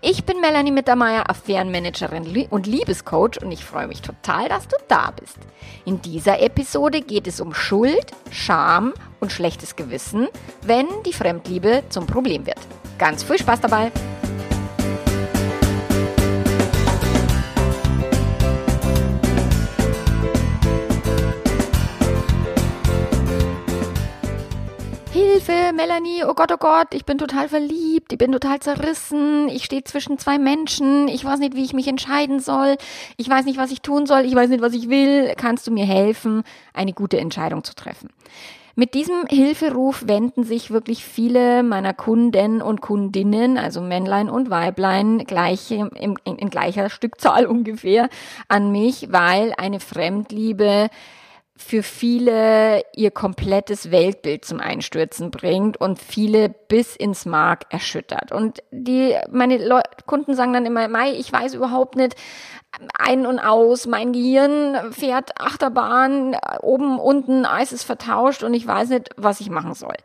Ich 0.00 0.24
bin 0.24 0.40
Melanie 0.40 0.70
Mittermeier, 0.70 1.28
Affärenmanagerin 1.28 2.46
und 2.50 2.68
Liebescoach 2.68 3.42
und 3.42 3.50
ich 3.50 3.64
freue 3.64 3.88
mich 3.88 4.00
total, 4.00 4.48
dass 4.48 4.68
du 4.68 4.76
da 4.86 5.10
bist. 5.10 5.38
In 5.84 6.00
dieser 6.00 6.40
Episode 6.40 7.00
geht 7.00 7.26
es 7.26 7.40
um 7.40 7.52
Schuld, 7.52 8.12
Scham 8.30 8.94
und 9.18 9.32
schlechtes 9.32 9.74
Gewissen, 9.74 10.28
wenn 10.62 10.86
die 11.04 11.12
Fremdliebe 11.12 11.82
zum 11.88 12.06
Problem 12.06 12.46
wird. 12.46 12.60
Ganz 12.98 13.24
viel 13.24 13.38
Spaß 13.38 13.60
dabei! 13.60 13.90
Hilfe, 25.12 25.72
Melanie, 25.74 26.22
oh 26.24 26.34
Gott, 26.34 26.52
oh 26.52 26.58
Gott, 26.58 26.88
ich 26.92 27.06
bin 27.06 27.16
total 27.16 27.48
verliebt, 27.48 28.12
ich 28.12 28.18
bin 28.18 28.30
total 28.30 28.60
zerrissen, 28.60 29.48
ich 29.48 29.64
stehe 29.64 29.82
zwischen 29.82 30.18
zwei 30.18 30.38
Menschen, 30.38 31.08
ich 31.08 31.24
weiß 31.24 31.38
nicht, 31.38 31.54
wie 31.54 31.64
ich 31.64 31.72
mich 31.72 31.88
entscheiden 31.88 32.40
soll, 32.40 32.76
ich 33.16 33.28
weiß 33.28 33.46
nicht, 33.46 33.58
was 33.58 33.70
ich 33.70 33.80
tun 33.80 34.04
soll, 34.06 34.26
ich 34.26 34.34
weiß 34.34 34.50
nicht, 34.50 34.60
was 34.60 34.74
ich 34.74 34.90
will, 34.90 35.32
kannst 35.36 35.66
du 35.66 35.70
mir 35.70 35.86
helfen, 35.86 36.42
eine 36.74 36.92
gute 36.92 37.18
Entscheidung 37.18 37.64
zu 37.64 37.74
treffen? 37.74 38.10
Mit 38.78 38.94
diesem 38.94 39.26
Hilferuf 39.28 40.06
wenden 40.06 40.44
sich 40.44 40.70
wirklich 40.70 41.04
viele 41.04 41.64
meiner 41.64 41.94
Kunden 41.94 42.62
und 42.62 42.80
Kundinnen, 42.80 43.58
also 43.58 43.80
Männlein 43.80 44.30
und 44.30 44.50
Weiblein, 44.50 45.24
gleich 45.26 45.70
in, 45.72 45.88
in, 45.88 46.36
in 46.36 46.48
gleicher 46.48 46.90
Stückzahl 46.90 47.46
ungefähr 47.46 48.08
an 48.46 48.70
mich, 48.70 49.08
weil 49.10 49.52
eine 49.56 49.80
Fremdliebe 49.80 50.90
für 51.58 51.82
viele 51.82 52.82
ihr 52.94 53.10
komplettes 53.10 53.90
Weltbild 53.90 54.44
zum 54.44 54.60
Einstürzen 54.60 55.30
bringt 55.30 55.76
und 55.76 55.98
viele 55.98 56.48
bis 56.48 56.94
ins 56.94 57.26
Mark 57.26 57.66
erschüttert. 57.70 58.30
Und 58.30 58.62
die, 58.70 59.16
meine 59.30 59.58
Le 59.58 59.82
Kunden 60.06 60.34
sagen 60.34 60.52
dann 60.52 60.66
immer, 60.66 60.88
Mai, 60.88 61.12
ich 61.12 61.32
weiß 61.32 61.54
überhaupt 61.54 61.96
nicht 61.96 62.14
ein 62.96 63.26
und 63.26 63.40
aus, 63.40 63.86
mein 63.86 64.12
Gehirn 64.12 64.92
fährt 64.92 65.40
Achterbahn, 65.40 66.36
oben, 66.60 67.00
unten, 67.00 67.44
Eis 67.44 67.72
ist 67.72 67.84
vertauscht 67.84 68.44
und 68.44 68.54
ich 68.54 68.66
weiß 68.66 68.90
nicht, 68.90 69.10
was 69.16 69.40
ich 69.40 69.50
machen 69.50 69.74
soll. 69.74 69.96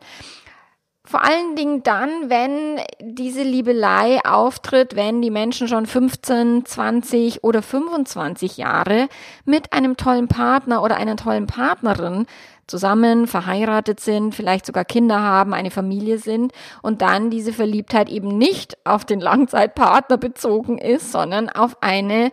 Vor 1.06 1.22
allen 1.22 1.54
Dingen 1.54 1.82
dann, 1.82 2.30
wenn 2.30 2.80
diese 2.98 3.42
Liebelei 3.42 4.20
auftritt, 4.24 4.96
wenn 4.96 5.20
die 5.20 5.30
Menschen 5.30 5.68
schon 5.68 5.84
15, 5.84 6.64
20 6.64 7.44
oder 7.44 7.60
25 7.60 8.56
Jahre 8.56 9.08
mit 9.44 9.74
einem 9.74 9.98
tollen 9.98 10.28
Partner 10.28 10.82
oder 10.82 10.96
einer 10.96 11.16
tollen 11.16 11.46
Partnerin 11.46 12.26
zusammen 12.66 13.26
verheiratet 13.26 14.00
sind, 14.00 14.34
vielleicht 14.34 14.64
sogar 14.64 14.86
Kinder 14.86 15.20
haben, 15.20 15.52
eine 15.52 15.70
Familie 15.70 16.16
sind 16.16 16.52
und 16.80 17.02
dann 17.02 17.28
diese 17.28 17.52
Verliebtheit 17.52 18.08
eben 18.08 18.38
nicht 18.38 18.78
auf 18.86 19.04
den 19.04 19.20
Langzeitpartner 19.20 20.16
bezogen 20.16 20.78
ist, 20.78 21.12
sondern 21.12 21.50
auf 21.50 21.82
eine 21.82 22.30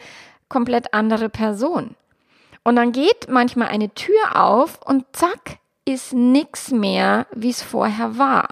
komplett 0.47 0.93
andere 0.93 1.27
Person. 1.27 1.95
Und 2.63 2.77
dann 2.77 2.93
geht 2.93 3.27
manchmal 3.27 3.67
eine 3.67 3.93
Tür 3.93 4.35
auf 4.35 4.79
und 4.85 5.05
zack, 5.11 5.57
ist 5.83 6.13
nix 6.13 6.71
mehr, 6.71 7.27
wie 7.33 7.49
es 7.49 7.61
vorher 7.61 8.17
war. 8.17 8.47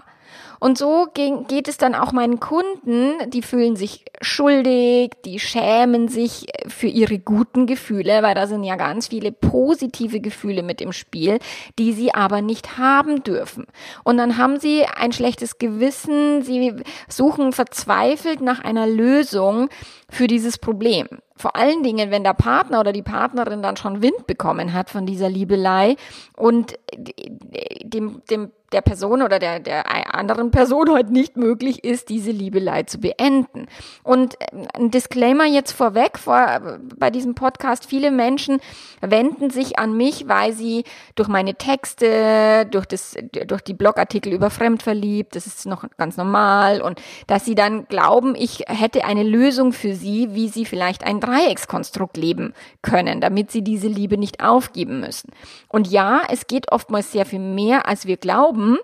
Und 0.60 0.76
so 0.76 1.08
geht 1.12 1.68
es 1.68 1.78
dann 1.78 1.94
auch 1.94 2.12
meinen 2.12 2.38
Kunden, 2.38 3.30
die 3.30 3.40
fühlen 3.40 3.76
sich 3.76 4.04
schuldig, 4.20 5.12
die 5.24 5.40
schämen 5.40 6.08
sich 6.08 6.46
für 6.68 6.86
ihre 6.86 7.18
guten 7.18 7.66
Gefühle, 7.66 8.22
weil 8.22 8.34
da 8.34 8.46
sind 8.46 8.62
ja 8.62 8.76
ganz 8.76 9.08
viele 9.08 9.32
positive 9.32 10.20
Gefühle 10.20 10.62
mit 10.62 10.82
im 10.82 10.92
Spiel, 10.92 11.38
die 11.78 11.94
sie 11.94 12.12
aber 12.12 12.42
nicht 12.42 12.76
haben 12.76 13.22
dürfen. 13.22 13.66
Und 14.04 14.18
dann 14.18 14.36
haben 14.36 14.60
sie 14.60 14.84
ein 14.84 15.12
schlechtes 15.12 15.56
Gewissen, 15.56 16.42
sie 16.42 16.74
suchen 17.08 17.52
verzweifelt 17.52 18.42
nach 18.42 18.62
einer 18.62 18.86
Lösung 18.86 19.70
für 20.10 20.26
dieses 20.26 20.58
Problem. 20.58 21.06
Vor 21.36 21.56
allen 21.56 21.82
Dingen, 21.82 22.10
wenn 22.10 22.22
der 22.22 22.34
Partner 22.34 22.80
oder 22.80 22.92
die 22.92 23.02
Partnerin 23.02 23.62
dann 23.62 23.76
schon 23.76 24.02
Wind 24.02 24.26
bekommen 24.26 24.72
hat 24.74 24.90
von 24.90 25.06
dieser 25.06 25.30
Liebelei 25.30 25.96
und 26.36 26.78
dem, 26.94 28.22
dem 28.30 28.50
der 28.72 28.82
Person 28.82 29.22
oder 29.22 29.38
der, 29.38 29.58
der 29.58 30.14
anderen 30.14 30.50
Person 30.50 30.90
heute 30.90 31.12
nicht 31.12 31.36
möglich 31.36 31.82
ist, 31.82 32.08
diese 32.08 32.30
Liebelei 32.30 32.84
zu 32.84 32.98
beenden. 32.98 33.66
Und 34.02 34.36
ähm, 34.52 34.66
ein 34.74 34.90
Disclaimer 34.90 35.44
jetzt 35.44 35.72
vorweg 35.72 36.18
vor, 36.18 36.60
bei 36.96 37.10
diesem 37.10 37.34
Podcast. 37.34 37.86
Viele 37.86 38.10
Menschen 38.10 38.60
wenden 39.00 39.50
sich 39.50 39.78
an 39.78 39.96
mich, 39.96 40.28
weil 40.28 40.52
sie 40.52 40.84
durch 41.16 41.28
meine 41.28 41.54
Texte, 41.54 42.66
durch 42.70 42.86
das, 42.86 43.16
durch 43.46 43.62
die 43.62 43.74
Blogartikel 43.74 44.32
über 44.32 44.50
Fremdverliebt, 44.50 45.34
das 45.34 45.46
ist 45.46 45.66
noch 45.66 45.84
ganz 45.96 46.16
normal 46.16 46.80
und 46.80 47.00
dass 47.26 47.44
sie 47.44 47.54
dann 47.54 47.86
glauben, 47.86 48.34
ich 48.36 48.64
hätte 48.68 49.04
eine 49.04 49.24
Lösung 49.24 49.72
für 49.72 49.94
sie, 50.00 50.34
wie 50.34 50.48
sie 50.48 50.64
vielleicht 50.64 51.04
ein 51.04 51.20
Dreieckskonstrukt 51.20 52.16
leben 52.16 52.54
können, 52.82 53.20
damit 53.20 53.50
sie 53.52 53.62
diese 53.62 53.88
Liebe 53.88 54.18
nicht 54.18 54.42
aufgeben 54.42 55.00
müssen. 55.00 55.30
Und 55.68 55.86
ja, 55.86 56.22
es 56.28 56.46
geht 56.46 56.72
oftmals 56.72 57.12
sehr 57.12 57.26
viel 57.26 57.38
mehr, 57.38 57.86
als 57.86 58.06
wir 58.06 58.16
glauben. 58.16 58.78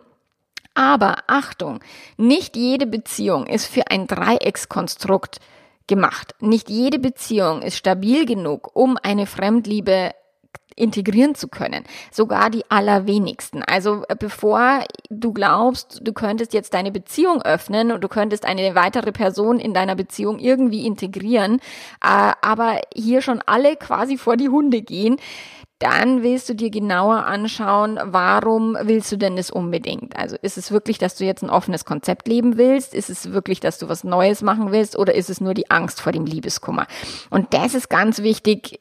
Aber 0.75 1.17
Achtung, 1.27 1.81
nicht 2.19 2.55
jede 2.55 2.87
Beziehung 2.87 3.47
ist 3.47 3.67
für 3.67 3.91
ein 3.91 4.07
Dreieckskonstrukt 4.07 5.41
gemacht. 5.87 6.35
Nicht 6.41 6.69
jede 6.69 6.99
Beziehung 6.99 7.63
ist 7.63 7.77
stabil 7.77 8.27
genug, 8.27 8.71
um 8.75 8.99
eine 9.03 9.27
Fremdliebe 9.27 10.13
integrieren 10.77 11.35
zu 11.35 11.49
können. 11.49 11.85
Sogar 12.13 12.51
die 12.51 12.63
allerwenigsten. 12.71 13.63
Also 13.63 14.05
äh, 14.09 14.17
bevor 14.17 14.85
du 15.11 15.33
glaubst, 15.33 16.01
du 16.03 16.13
könntest 16.13 16.53
jetzt 16.53 16.75
deine 16.75 16.93
Beziehung 16.93 17.43
öffnen 17.43 17.91
und 17.91 18.05
du 18.05 18.09
könntest 18.09 18.45
eine 18.45 18.75
weitere 18.75 19.13
Person 19.13 19.59
in 19.59 19.75
deiner 19.75 19.97
Beziehung 19.97 20.39
irgendwie 20.39 20.87
integrieren, 20.87 21.61
äh, 22.05 22.33
aber 22.43 22.81
hier 22.95 23.23
schon 23.23 23.43
alle 23.47 23.77
quasi 23.77 24.19
vor 24.19 24.37
die 24.37 24.49
Hunde 24.49 24.83
gehen, 24.83 25.17
dann 25.79 26.23
willst 26.23 26.49
du 26.49 26.55
dir 26.55 26.71
genauer 26.71 27.27
anschauen, 27.27 27.99
warum 28.03 28.79
willst 28.81 29.13
du 29.13 29.17
denn 29.17 29.37
das 29.37 29.51
unbedingt? 29.51 30.17
Also 30.17 30.37
ist 30.41 30.57
es 30.57 30.71
wirklich, 30.71 30.97
dass 30.97 31.17
du 31.17 31.25
jetzt 31.25 31.43
ein 31.43 31.51
offenes 31.51 31.85
Konzept 31.85 32.29
leben 32.29 32.57
willst? 32.57 32.95
Ist 32.95 33.11
es 33.11 33.33
wirklich, 33.33 33.61
dass 33.61 33.79
du 33.79 33.89
was 33.89 34.03
Neues 34.03 34.41
machen 34.41 34.73
willst? 34.73 34.97
Oder 34.97 35.15
ist 35.15 35.29
es 35.29 35.41
nur 35.41 35.53
die 35.53 35.71
Angst 35.71 36.01
vor 36.01 36.13
dem 36.13 36.25
Liebeskummer? 36.25 36.87
Und 37.29 37.53
das 37.53 37.75
ist 37.75 37.91
ganz 37.91 38.23
wichtig, 38.23 38.81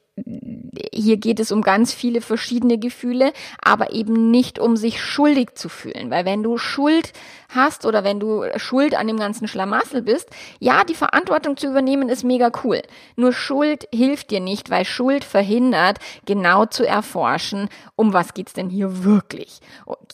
hier 0.93 1.17
geht 1.17 1.39
es 1.39 1.51
um 1.51 1.61
ganz 1.61 1.93
viele 1.93 2.21
verschiedene 2.21 2.77
Gefühle, 2.77 3.33
aber 3.61 3.91
eben 3.91 4.31
nicht 4.31 4.59
um 4.59 4.77
sich 4.77 5.01
schuldig 5.01 5.55
zu 5.55 5.67
fühlen. 5.67 6.09
Weil 6.09 6.25
wenn 6.25 6.41
du 6.41 6.57
Schuld 6.57 7.11
hast 7.55 7.85
oder 7.85 8.03
wenn 8.03 8.19
du 8.19 8.43
schuld 8.57 8.95
an 8.95 9.07
dem 9.07 9.17
ganzen 9.17 9.47
Schlamassel 9.47 10.01
bist, 10.01 10.29
ja, 10.59 10.83
die 10.83 10.95
Verantwortung 10.95 11.57
zu 11.57 11.67
übernehmen 11.67 12.09
ist 12.09 12.23
mega 12.23 12.51
cool. 12.63 12.81
Nur 13.16 13.33
Schuld 13.33 13.88
hilft 13.93 14.31
dir 14.31 14.39
nicht, 14.39 14.69
weil 14.69 14.85
Schuld 14.85 15.23
verhindert, 15.23 15.99
genau 16.25 16.65
zu 16.65 16.85
erforschen, 16.85 17.69
um 17.95 18.13
was 18.13 18.33
geht's 18.33 18.53
denn 18.53 18.69
hier 18.69 19.03
wirklich? 19.03 19.59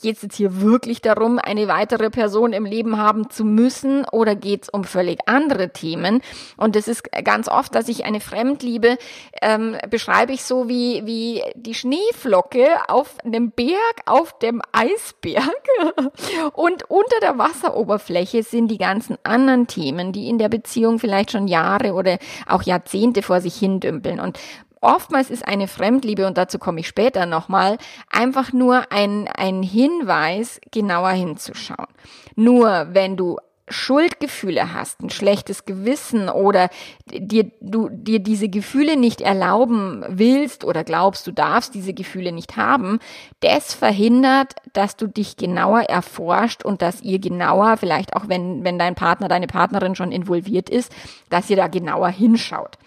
Geht's 0.02 0.22
jetzt 0.22 0.36
hier 0.36 0.62
wirklich 0.62 1.02
darum, 1.02 1.40
eine 1.40 1.68
weitere 1.68 2.10
Person 2.10 2.54
im 2.54 2.66
Leben 2.66 2.98
haben 2.98 3.30
zu 3.30 3.44
müssen 3.44 4.06
oder 4.12 4.36
geht's 4.36 4.70
um 4.70 4.84
völlig 4.84 5.20
andere 5.28 5.72
Themen? 5.72 6.22
Und 6.58 6.76
es 6.76 6.88
ist 6.88 7.12
ganz 7.24 7.48
oft, 7.48 7.76
dass 7.76 7.88
ich 7.88 8.06
eine 8.06 8.20
Fremdliebe 8.20 8.98
ähm, 9.42 9.78
beschreibe 9.90 10.34
ich 10.34 10.44
so 10.44 10.68
wie, 10.68 11.06
wie 11.06 11.42
die 11.56 11.74
Schneeflocke 11.74 12.68
auf 12.88 13.16
einem 13.24 13.52
Berg, 13.52 14.02
auf 14.06 14.38
dem 14.40 14.62
Eisberg. 14.72 15.52
Und 16.54 16.90
unter 16.90 17.20
der 17.22 17.31
Wasseroberfläche 17.38 18.44
sind 18.44 18.70
die 18.70 18.78
ganzen 18.78 19.18
anderen 19.24 19.68
Themen, 19.68 20.12
die 20.12 20.30
in 20.30 20.38
der 20.38 20.50
Beziehung 20.50 21.00
vielleicht 21.00 21.32
schon 21.32 21.48
Jahre 21.48 21.94
oder 21.94 22.18
auch 22.48 22.64
Jahrzehnte 22.64 23.22
vor 23.22 23.42
sich 23.42 23.56
hin 23.56 23.80
dümpeln. 23.80 24.20
Und 24.20 24.40
oftmals 24.82 25.30
ist 25.30 25.48
eine 25.48 25.68
Fremdliebe, 25.68 26.28
und 26.28 26.38
dazu 26.38 26.60
komme 26.60 26.80
ich 26.80 26.88
später 26.88 27.26
nochmal, 27.26 27.78
einfach 28.10 28.54
nur 28.54 28.92
ein, 28.92 29.28
ein 29.28 29.64
Hinweis, 29.64 30.60
genauer 30.72 31.12
hinzuschauen. 31.12 31.88
Nur 32.36 32.88
wenn 32.92 33.18
du 33.18 33.38
Schuldgefühle 33.72 34.74
hast, 34.74 35.02
ein 35.02 35.10
schlechtes 35.10 35.66
Gewissen 35.66 36.30
oder 36.30 36.70
dir, 37.06 37.52
du 37.62 37.90
dir 37.90 38.20
diese 38.20 38.50
Gefühle 38.50 38.98
nicht 38.98 39.22
erlauben 39.22 40.04
willst 40.08 40.64
oder 40.64 40.84
glaubst, 40.84 41.28
du 41.28 41.32
darfst 41.32 41.74
diese 41.74 41.94
Gefühle 41.94 42.32
nicht 42.32 42.58
haben, 42.58 43.00
das 43.40 43.74
verhindert, 43.74 44.56
dass 44.74 44.96
du 44.96 45.08
dich 45.08 45.38
genauer 45.38 45.82
erforscht 45.82 46.64
und 46.64 46.82
dass 46.82 47.02
ihr 47.02 47.20
genauer, 47.20 47.78
vielleicht 47.78 48.16
auch 48.16 48.28
wenn, 48.28 48.64
wenn 48.64 48.78
dein 48.78 48.96
Partner, 48.96 49.28
deine 49.28 49.48
Partnerin 49.48 49.96
schon 49.96 50.12
involviert 50.12 50.70
ist, 50.70 50.92
dass 51.30 51.50
ihr 51.50 51.58
da 51.58 51.68
genauer 51.68 52.10
hinschaut. 52.10 52.78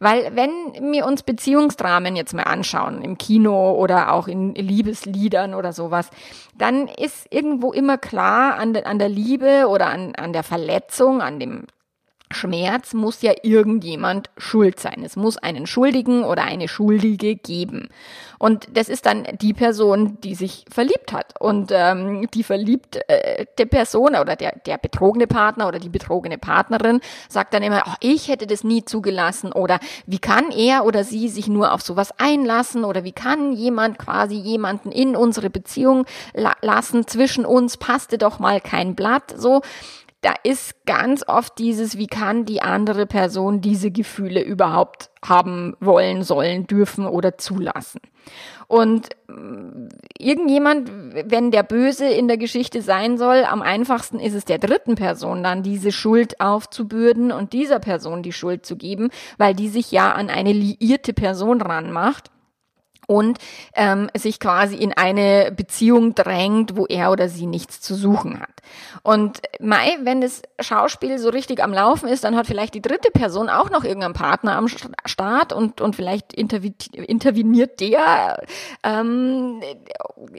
Weil 0.00 0.34
wenn 0.34 0.50
wir 0.92 1.06
uns 1.06 1.22
Beziehungsdramen 1.22 2.16
jetzt 2.16 2.34
mal 2.34 2.42
anschauen, 2.42 3.02
im 3.02 3.18
Kino 3.18 3.72
oder 3.72 4.12
auch 4.12 4.26
in 4.26 4.54
Liebesliedern 4.54 5.54
oder 5.54 5.72
sowas, 5.72 6.10
dann 6.58 6.88
ist 6.88 7.26
irgendwo 7.30 7.72
immer 7.72 7.98
klar 7.98 8.56
an, 8.56 8.74
de, 8.74 8.84
an 8.84 8.98
der 8.98 9.08
Liebe 9.08 9.68
oder 9.68 9.86
an, 9.86 10.14
an 10.16 10.31
der 10.32 10.42
Verletzung, 10.42 11.20
an 11.20 11.40
dem 11.40 11.66
Schmerz 12.32 12.94
muss 12.94 13.22
ja 13.22 13.32
irgendjemand 13.42 14.30
schuld 14.36 14.80
sein. 14.80 15.02
Es 15.04 15.16
muss 15.16 15.36
einen 15.36 15.66
Schuldigen 15.66 16.24
oder 16.24 16.44
eine 16.44 16.68
Schuldige 16.68 17.36
geben. 17.36 17.88
Und 18.38 18.66
das 18.76 18.88
ist 18.88 19.06
dann 19.06 19.24
die 19.40 19.52
Person, 19.52 20.18
die 20.22 20.34
sich 20.34 20.64
verliebt 20.68 21.12
hat. 21.12 21.40
Und 21.40 21.70
ähm, 21.72 22.26
die 22.34 22.42
verliebte 22.42 23.08
äh, 23.08 23.46
Person 23.66 24.16
oder 24.16 24.34
der, 24.34 24.58
der 24.66 24.78
betrogene 24.78 25.28
Partner 25.28 25.68
oder 25.68 25.78
die 25.78 25.88
betrogene 25.88 26.38
Partnerin 26.38 27.00
sagt 27.28 27.54
dann 27.54 27.62
immer, 27.62 27.84
oh, 27.86 27.94
ich 28.00 28.28
hätte 28.28 28.46
das 28.48 28.64
nie 28.64 28.84
zugelassen 28.84 29.52
oder 29.52 29.78
wie 30.06 30.18
kann 30.18 30.50
er 30.50 30.84
oder 30.84 31.04
sie 31.04 31.28
sich 31.28 31.46
nur 31.46 31.72
auf 31.72 31.82
sowas 31.82 32.10
einlassen 32.18 32.84
oder 32.84 33.04
wie 33.04 33.12
kann 33.12 33.52
jemand 33.52 33.98
quasi 33.98 34.34
jemanden 34.34 34.90
in 34.90 35.14
unsere 35.14 35.48
Beziehung 35.48 36.04
la 36.34 36.54
lassen, 36.62 37.06
zwischen 37.06 37.44
uns 37.44 37.76
passte 37.76 38.18
doch 38.18 38.38
mal 38.38 38.60
kein 38.60 38.94
Blatt, 38.94 39.34
so 39.36 39.62
da 40.22 40.34
ist 40.44 40.86
ganz 40.86 41.24
oft 41.26 41.58
dieses, 41.58 41.98
wie 41.98 42.06
kann 42.06 42.44
die 42.44 42.62
andere 42.62 43.06
Person 43.06 43.60
diese 43.60 43.90
Gefühle 43.90 44.40
überhaupt 44.40 45.10
haben 45.24 45.76
wollen, 45.80 46.22
sollen, 46.22 46.68
dürfen 46.68 47.06
oder 47.06 47.38
zulassen. 47.38 48.00
Und 48.68 49.08
mm, 49.26 49.88
irgendjemand, 50.16 50.90
wenn 51.28 51.50
der 51.50 51.64
Böse 51.64 52.06
in 52.06 52.28
der 52.28 52.38
Geschichte 52.38 52.82
sein 52.82 53.18
soll, 53.18 53.44
am 53.44 53.62
einfachsten 53.62 54.20
ist 54.20 54.34
es 54.34 54.44
der 54.44 54.58
dritten 54.58 54.94
Person 54.94 55.42
dann 55.42 55.64
diese 55.64 55.90
Schuld 55.90 56.40
aufzubürden 56.40 57.32
und 57.32 57.52
dieser 57.52 57.80
Person 57.80 58.22
die 58.22 58.32
Schuld 58.32 58.64
zu 58.64 58.76
geben, 58.76 59.10
weil 59.38 59.54
die 59.54 59.68
sich 59.68 59.90
ja 59.90 60.12
an 60.12 60.30
eine 60.30 60.52
liierte 60.52 61.12
Person 61.12 61.60
ranmacht 61.60 62.30
und 63.12 63.38
ähm, 63.74 64.08
sich 64.16 64.40
quasi 64.40 64.76
in 64.76 64.94
eine 64.94 65.52
Beziehung 65.54 66.14
drängt, 66.14 66.76
wo 66.76 66.86
er 66.86 67.10
oder 67.10 67.28
sie 67.28 67.46
nichts 67.46 67.82
zu 67.82 67.94
suchen 67.94 68.40
hat. 68.40 68.48
Und 69.02 69.42
Mai, 69.60 69.98
wenn 70.02 70.22
das 70.22 70.40
Schauspiel 70.60 71.18
so 71.18 71.28
richtig 71.28 71.62
am 71.62 71.74
Laufen 71.74 72.08
ist, 72.08 72.24
dann 72.24 72.36
hat 72.36 72.46
vielleicht 72.46 72.72
die 72.74 72.80
dritte 72.80 73.10
Person 73.10 73.50
auch 73.50 73.68
noch 73.68 73.84
irgendeinen 73.84 74.14
Partner 74.14 74.56
am 74.56 74.68
Start 74.68 75.52
und, 75.52 75.82
und 75.82 75.94
vielleicht 75.94 76.32
interveniert 76.32 77.80
der 77.80 78.42
ähm, 78.82 79.60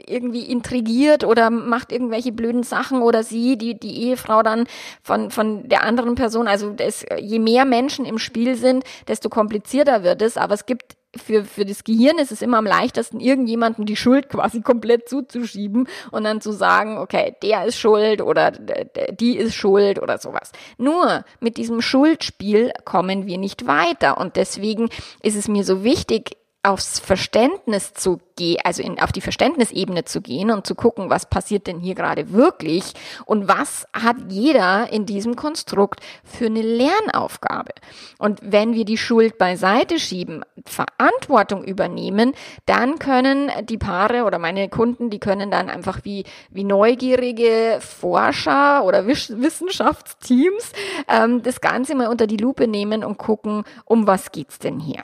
irgendwie 0.06 0.44
intrigiert 0.50 1.22
oder 1.22 1.50
macht 1.50 1.92
irgendwelche 1.92 2.32
blöden 2.32 2.64
Sachen 2.64 3.02
oder 3.02 3.22
sie, 3.22 3.56
die, 3.56 3.78
die 3.78 4.02
Ehefrau 4.08 4.42
dann 4.42 4.66
von, 5.02 5.30
von 5.30 5.68
der 5.68 5.84
anderen 5.84 6.16
Person. 6.16 6.48
Also 6.48 6.70
das, 6.70 7.06
je 7.20 7.38
mehr 7.38 7.64
Menschen 7.64 8.04
im 8.04 8.18
Spiel 8.18 8.56
sind, 8.56 8.82
desto 9.06 9.28
komplizierter 9.28 10.02
wird 10.02 10.22
es. 10.22 10.36
Aber 10.36 10.54
es 10.54 10.66
gibt 10.66 10.96
für, 11.18 11.44
für 11.44 11.64
das 11.64 11.84
Gehirn 11.84 12.18
ist 12.18 12.32
es 12.32 12.42
immer 12.42 12.58
am 12.58 12.66
leichtesten, 12.66 13.20
irgendjemandem 13.20 13.86
die 13.86 13.96
Schuld 13.96 14.28
quasi 14.28 14.60
komplett 14.60 15.08
zuzuschieben 15.08 15.88
und 16.10 16.24
dann 16.24 16.40
zu 16.40 16.52
sagen, 16.52 16.98
okay, 16.98 17.34
der 17.42 17.64
ist 17.64 17.78
schuld 17.78 18.20
oder 18.20 18.50
die 18.50 19.36
ist 19.36 19.54
schuld 19.54 20.00
oder 20.00 20.18
sowas. 20.18 20.52
Nur 20.78 21.24
mit 21.40 21.56
diesem 21.56 21.80
Schuldspiel 21.80 22.72
kommen 22.84 23.26
wir 23.26 23.38
nicht 23.38 23.66
weiter 23.66 24.18
und 24.18 24.36
deswegen 24.36 24.88
ist 25.22 25.36
es 25.36 25.48
mir 25.48 25.64
so 25.64 25.84
wichtig, 25.84 26.36
aufs 26.64 26.98
Verständnis 26.98 27.92
zu 27.92 28.20
gehen, 28.36 28.58
also 28.64 28.82
in, 28.82 28.98
auf 28.98 29.12
die 29.12 29.20
Verständnisebene 29.20 30.04
zu 30.04 30.20
gehen 30.20 30.50
und 30.50 30.66
zu 30.66 30.74
gucken, 30.74 31.10
was 31.10 31.26
passiert 31.26 31.66
denn 31.66 31.78
hier 31.78 31.94
gerade 31.94 32.32
wirklich 32.32 32.94
und 33.26 33.48
was 33.48 33.86
hat 33.92 34.16
jeder 34.28 34.92
in 34.92 35.06
diesem 35.06 35.36
Konstrukt 35.36 36.00
für 36.24 36.46
eine 36.46 36.62
Lernaufgabe. 36.62 37.72
Und 38.18 38.40
wenn 38.42 38.74
wir 38.74 38.84
die 38.84 38.96
Schuld 38.96 39.38
beiseite 39.38 39.98
schieben, 39.98 40.44
Verantwortung 40.64 41.64
übernehmen, 41.64 42.32
dann 42.66 42.98
können 42.98 43.52
die 43.64 43.78
Paare 43.78 44.24
oder 44.24 44.38
meine 44.38 44.68
Kunden, 44.68 45.10
die 45.10 45.20
können 45.20 45.50
dann 45.50 45.68
einfach 45.68 46.00
wie, 46.04 46.24
wie 46.50 46.64
neugierige 46.64 47.78
Forscher 47.80 48.84
oder 48.84 49.06
Wissenschaftsteams 49.06 50.72
ähm, 51.08 51.42
das 51.42 51.60
Ganze 51.60 51.94
mal 51.94 52.08
unter 52.08 52.26
die 52.26 52.38
Lupe 52.38 52.66
nehmen 52.66 53.04
und 53.04 53.18
gucken, 53.18 53.64
um 53.84 54.06
was 54.06 54.32
geht's 54.32 54.58
denn 54.58 54.80
hier. 54.80 55.02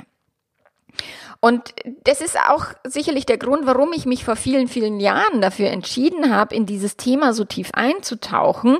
Und 1.40 1.74
das 2.04 2.20
ist 2.20 2.38
auch 2.38 2.66
sicherlich 2.84 3.24
der 3.24 3.38
Grund, 3.38 3.66
warum 3.66 3.92
ich 3.94 4.04
mich 4.04 4.24
vor 4.24 4.36
vielen, 4.36 4.68
vielen 4.68 5.00
Jahren 5.00 5.40
dafür 5.40 5.70
entschieden 5.70 6.34
habe, 6.34 6.54
in 6.54 6.66
dieses 6.66 6.98
Thema 6.98 7.32
so 7.32 7.44
tief 7.44 7.70
einzutauchen, 7.72 8.76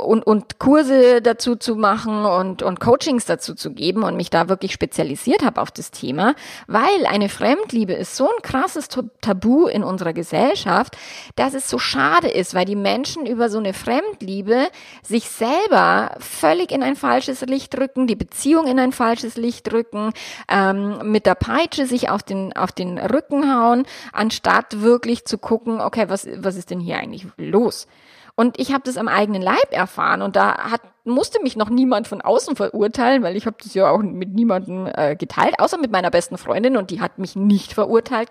und, 0.00 0.26
und 0.26 0.58
Kurse 0.58 1.22
dazu 1.22 1.56
zu 1.56 1.76
machen 1.76 2.24
und, 2.24 2.62
und 2.62 2.80
Coachings 2.80 3.24
dazu 3.24 3.54
zu 3.54 3.72
geben 3.72 4.02
und 4.02 4.16
mich 4.16 4.30
da 4.30 4.48
wirklich 4.48 4.72
spezialisiert 4.72 5.44
habe 5.44 5.60
auf 5.60 5.70
das 5.70 5.90
Thema, 5.90 6.34
weil 6.66 7.06
eine 7.08 7.28
Fremdliebe 7.28 7.92
ist 7.92 8.16
so 8.16 8.28
ein 8.28 8.42
krasses 8.42 8.88
Tabu 9.20 9.66
in 9.66 9.84
unserer 9.84 10.12
Gesellschaft, 10.12 10.96
dass 11.36 11.54
es 11.54 11.68
so 11.68 11.78
schade 11.78 12.28
ist, 12.28 12.54
weil 12.54 12.64
die 12.64 12.76
Menschen 12.76 13.26
über 13.26 13.48
so 13.48 13.58
eine 13.58 13.72
Fremdliebe 13.72 14.68
sich 15.02 15.28
selber 15.28 16.16
völlig 16.18 16.72
in 16.72 16.82
ein 16.82 16.96
falsches 16.96 17.42
Licht 17.42 17.76
drücken, 17.76 18.06
die 18.06 18.16
Beziehung 18.16 18.66
in 18.66 18.78
ein 18.78 18.92
falsches 18.92 19.36
Licht 19.36 19.70
drücken, 19.70 20.12
ähm, 20.48 21.10
mit 21.10 21.26
der 21.26 21.34
Peitsche 21.34 21.86
sich 21.86 22.10
auf 22.10 22.22
den, 22.22 22.52
auf 22.54 22.72
den 22.72 22.98
Rücken 22.98 23.54
hauen, 23.54 23.86
anstatt 24.12 24.80
wirklich 24.80 25.24
zu 25.24 25.38
gucken, 25.38 25.80
okay, 25.80 26.06
was, 26.08 26.26
was 26.36 26.56
ist 26.56 26.70
denn 26.70 26.80
hier 26.80 26.98
eigentlich 26.98 27.26
los? 27.36 27.86
Und 28.34 28.58
ich 28.58 28.72
habe 28.72 28.82
das 28.84 28.96
am 28.96 29.08
eigenen 29.08 29.42
Leib 29.42 29.70
erfahren 29.70 30.22
und 30.22 30.36
da 30.36 30.70
hat, 30.70 30.80
musste 31.04 31.42
mich 31.42 31.56
noch 31.56 31.70
niemand 31.70 32.08
von 32.08 32.20
außen 32.20 32.56
verurteilen, 32.56 33.22
weil 33.22 33.36
ich 33.36 33.46
habe 33.46 33.56
das 33.62 33.74
ja 33.74 33.90
auch 33.90 33.98
mit 33.98 34.34
niemandem 34.34 34.88
äh, 34.94 35.16
geteilt, 35.16 35.58
außer 35.58 35.78
mit 35.78 35.90
meiner 35.90 36.10
besten 36.10 36.38
Freundin 36.38 36.76
und 36.76 36.90
die 36.90 37.00
hat 37.00 37.18
mich 37.18 37.36
nicht 37.36 37.72
verurteilt, 37.72 38.30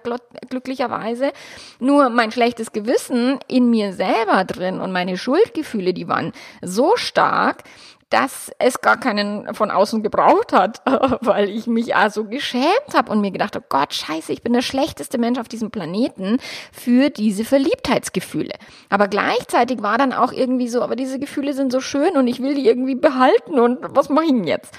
glücklicherweise. 0.49 1.31
Nur 1.79 2.09
mein 2.09 2.31
schlechtes 2.31 2.71
Gewissen 2.71 3.39
in 3.47 3.69
mir 3.69 3.93
selber 3.93 4.43
drin 4.45 4.79
und 4.81 4.91
meine 4.91 5.17
Schuldgefühle, 5.17 5.93
die 5.93 6.07
waren 6.07 6.31
so 6.61 6.95
stark, 6.95 7.63
dass 8.09 8.51
es 8.57 8.81
gar 8.81 8.99
keinen 8.99 9.53
von 9.53 9.69
außen 9.69 10.01
gebraucht 10.01 10.51
hat, 10.51 10.81
weil 11.21 11.49
ich 11.49 11.67
mich 11.67 11.95
also 11.95 12.25
geschämt 12.25 12.93
habe 12.93 13.11
und 13.11 13.21
mir 13.21 13.31
gedacht 13.31 13.55
habe, 13.55 13.65
Gott, 13.69 13.93
scheiße, 13.93 14.33
ich 14.33 14.41
bin 14.41 14.53
der 14.53 14.61
schlechteste 14.61 15.17
Mensch 15.17 15.39
auf 15.39 15.47
diesem 15.47 15.69
Planeten 15.69 16.37
für 16.71 17.09
diese 17.09 17.45
Verliebtheitsgefühle. 17.45 18.53
Aber 18.89 19.07
gleichzeitig 19.07 19.83
war 19.83 19.97
dann 19.97 20.13
auch 20.13 20.31
irgendwie 20.31 20.69
so, 20.69 20.81
aber 20.81 20.95
diese 20.95 21.19
Gefühle 21.19 21.53
sind 21.53 21.71
so 21.71 21.81
schön 21.81 22.17
und 22.17 22.27
ich 22.27 22.41
will 22.41 22.55
die 22.55 22.65
irgendwie 22.65 22.95
behalten 22.95 23.59
und 23.59 23.79
was 23.81 24.09
mache 24.09 24.25
ich 24.25 24.31
denn 24.31 24.45
jetzt? 24.45 24.73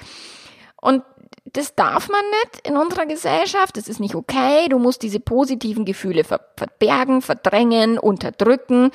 Und 0.81 1.03
das 1.53 1.75
darf 1.75 2.09
man 2.09 2.23
nicht 2.43 2.67
in 2.67 2.77
unserer 2.77 3.07
Gesellschaft. 3.07 3.77
Das 3.77 3.89
ist 3.89 4.01
nicht 4.01 4.15
okay. 4.15 4.69
Du 4.69 4.79
musst 4.79 5.03
diese 5.03 5.21
positiven 5.21 5.85
Gefühle 5.85 6.25
verbergen, 6.25 7.23
verdrängen, 7.23 7.99
unterdrücken 7.99 8.91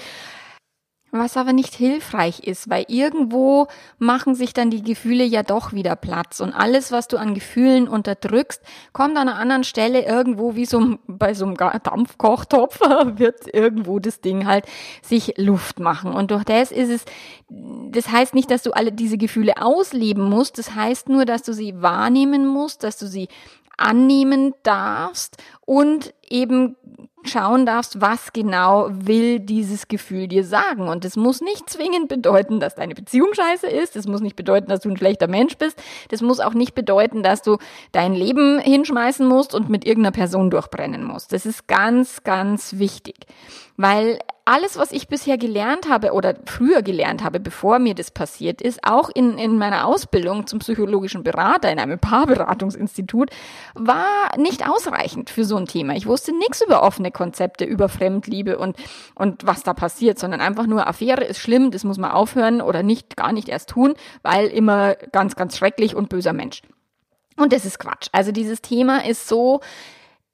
was 1.19 1.37
aber 1.37 1.53
nicht 1.53 1.73
hilfreich 1.73 2.39
ist, 2.39 2.69
weil 2.69 2.85
irgendwo 2.87 3.67
machen 3.97 4.35
sich 4.35 4.53
dann 4.53 4.69
die 4.69 4.83
Gefühle 4.83 5.23
ja 5.23 5.43
doch 5.43 5.73
wieder 5.73 5.95
Platz. 5.95 6.39
Und 6.39 6.53
alles, 6.53 6.91
was 6.91 7.07
du 7.07 7.17
an 7.17 7.33
Gefühlen 7.33 7.87
unterdrückst, 7.87 8.61
kommt 8.93 9.17
an 9.17 9.29
einer 9.29 9.39
anderen 9.39 9.63
Stelle 9.63 10.05
irgendwo 10.05 10.55
wie 10.55 10.65
so 10.65 10.97
bei 11.07 11.33
so 11.33 11.45
einem 11.45 11.55
Dampfkochtopf 11.55 12.79
wird 13.17 13.53
irgendwo 13.53 13.99
das 13.99 14.21
Ding 14.21 14.45
halt 14.45 14.65
sich 15.01 15.33
Luft 15.37 15.79
machen. 15.79 16.13
Und 16.13 16.31
durch 16.31 16.43
das 16.43 16.71
ist 16.71 16.89
es, 16.89 17.05
das 17.49 18.11
heißt 18.11 18.33
nicht, 18.33 18.51
dass 18.51 18.63
du 18.63 18.71
alle 18.71 18.91
diese 18.91 19.17
Gefühle 19.17 19.61
ausleben 19.61 20.29
musst, 20.29 20.57
das 20.57 20.75
heißt 20.75 21.09
nur, 21.09 21.25
dass 21.25 21.43
du 21.43 21.53
sie 21.53 21.81
wahrnehmen 21.81 22.45
musst, 22.45 22.83
dass 22.83 22.97
du 22.97 23.07
sie 23.07 23.27
annehmen 23.77 24.53
darfst 24.63 25.37
und 25.65 26.13
eben 26.29 26.77
schauen 27.27 27.65
darfst, 27.65 28.01
was 28.01 28.33
genau 28.33 28.89
will 28.91 29.39
dieses 29.39 29.87
Gefühl 29.87 30.27
dir 30.27 30.43
sagen. 30.43 30.87
Und 30.87 31.05
es 31.05 31.15
muss 31.15 31.41
nicht 31.41 31.69
zwingend 31.69 32.07
bedeuten, 32.07 32.59
dass 32.59 32.75
deine 32.75 32.95
Beziehung 32.95 33.33
scheiße 33.33 33.67
ist. 33.67 33.95
Es 33.95 34.07
muss 34.07 34.21
nicht 34.21 34.35
bedeuten, 34.35 34.67
dass 34.67 34.81
du 34.81 34.89
ein 34.89 34.97
schlechter 34.97 35.27
Mensch 35.27 35.57
bist. 35.57 35.81
Das 36.09 36.21
muss 36.21 36.39
auch 36.39 36.53
nicht 36.53 36.75
bedeuten, 36.75 37.23
dass 37.23 37.41
du 37.41 37.57
dein 37.91 38.13
Leben 38.13 38.59
hinschmeißen 38.59 39.27
musst 39.27 39.53
und 39.53 39.69
mit 39.69 39.85
irgendeiner 39.85 40.13
Person 40.13 40.49
durchbrennen 40.49 41.03
musst. 41.03 41.33
Das 41.33 41.45
ist 41.45 41.67
ganz, 41.67 42.23
ganz 42.23 42.77
wichtig. 42.77 43.15
Weil 43.77 44.19
alles, 44.45 44.77
was 44.77 44.91
ich 44.91 45.07
bisher 45.07 45.39
gelernt 45.39 45.89
habe 45.89 46.13
oder 46.13 46.35
früher 46.45 46.83
gelernt 46.83 47.23
habe, 47.23 47.39
bevor 47.39 47.79
mir 47.79 47.95
das 47.95 48.11
passiert 48.11 48.61
ist, 48.61 48.79
auch 48.83 49.09
in, 49.09 49.39
in 49.39 49.57
meiner 49.57 49.87
Ausbildung 49.87 50.45
zum 50.45 50.59
psychologischen 50.59 51.23
Berater 51.23 51.71
in 51.71 51.79
einem 51.79 51.97
Paarberatungsinstitut, 51.97 53.31
war 53.73 54.37
nicht 54.37 54.69
ausreichend 54.69 55.31
für 55.31 55.45
so 55.45 55.57
ein 55.57 55.65
Thema. 55.65 55.95
Ich 55.95 56.05
wusste 56.05 56.31
nichts 56.31 56.61
über 56.61 56.83
offene 56.83 57.11
Konzepte 57.11 57.65
über 57.65 57.89
Fremdliebe 57.89 58.59
und, 58.59 58.77
und 59.15 59.47
was 59.47 59.63
da 59.63 59.73
passiert, 59.73 60.19
sondern 60.19 60.41
einfach 60.41 60.67
nur 60.67 60.85
Affäre 60.85 61.23
ist 61.23 61.39
schlimm, 61.39 61.71
das 61.71 61.83
muss 61.83 61.97
man 61.97 62.11
aufhören 62.11 62.61
oder 62.61 62.83
nicht, 62.83 63.17
gar 63.17 63.33
nicht 63.33 63.49
erst 63.49 63.69
tun, 63.71 63.95
weil 64.21 64.47
immer 64.47 64.93
ganz, 65.11 65.35
ganz 65.35 65.57
schrecklich 65.57 65.95
und 65.95 66.09
böser 66.09 66.33
Mensch. 66.33 66.61
Und 67.35 67.51
das 67.51 67.65
ist 67.65 67.79
Quatsch. 67.79 68.07
Also 68.11 68.31
dieses 68.31 68.61
Thema 68.61 69.05
ist 69.05 69.27
so 69.27 69.61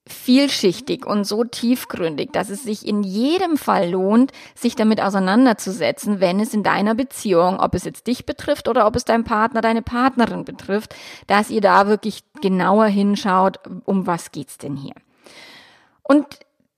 vielschichtig 0.08 1.06
und 1.06 1.26
so 1.26 1.44
tiefgründig, 1.44 2.32
dass 2.32 2.50
es 2.50 2.64
sich 2.64 2.88
in 2.88 3.04
jedem 3.04 3.56
Fall 3.56 3.90
lohnt, 3.90 4.32
sich 4.56 4.76
damit 4.76 5.00
auseinanderzusetzen, 5.00 6.20
wenn 6.20 6.40
es 6.40 6.54
in 6.54 6.64
deiner 6.64 6.96
Beziehung, 6.96 7.60
ob 7.60 7.76
es 7.76 7.86
jetzt 7.86 8.08
dich 8.08 8.26
betrifft 8.26 8.68
oder 8.68 8.88
ob 8.88 8.96
es 8.96 9.06
dein 9.06 9.24
Partner, 9.24 9.62
deine 9.62 9.84
Partnerin 9.84 10.44
betrifft, 10.44 10.96
dass 11.28 11.52
ihr 11.52 11.62
da 11.62 11.88
wirklich 11.88 12.24
genauer 12.42 12.88
hinschaut, 12.88 13.60
um 13.86 14.08
was 14.08 14.32
geht's 14.32 14.58
denn 14.58 14.76
hier. 14.76 14.96
Und 16.04 16.26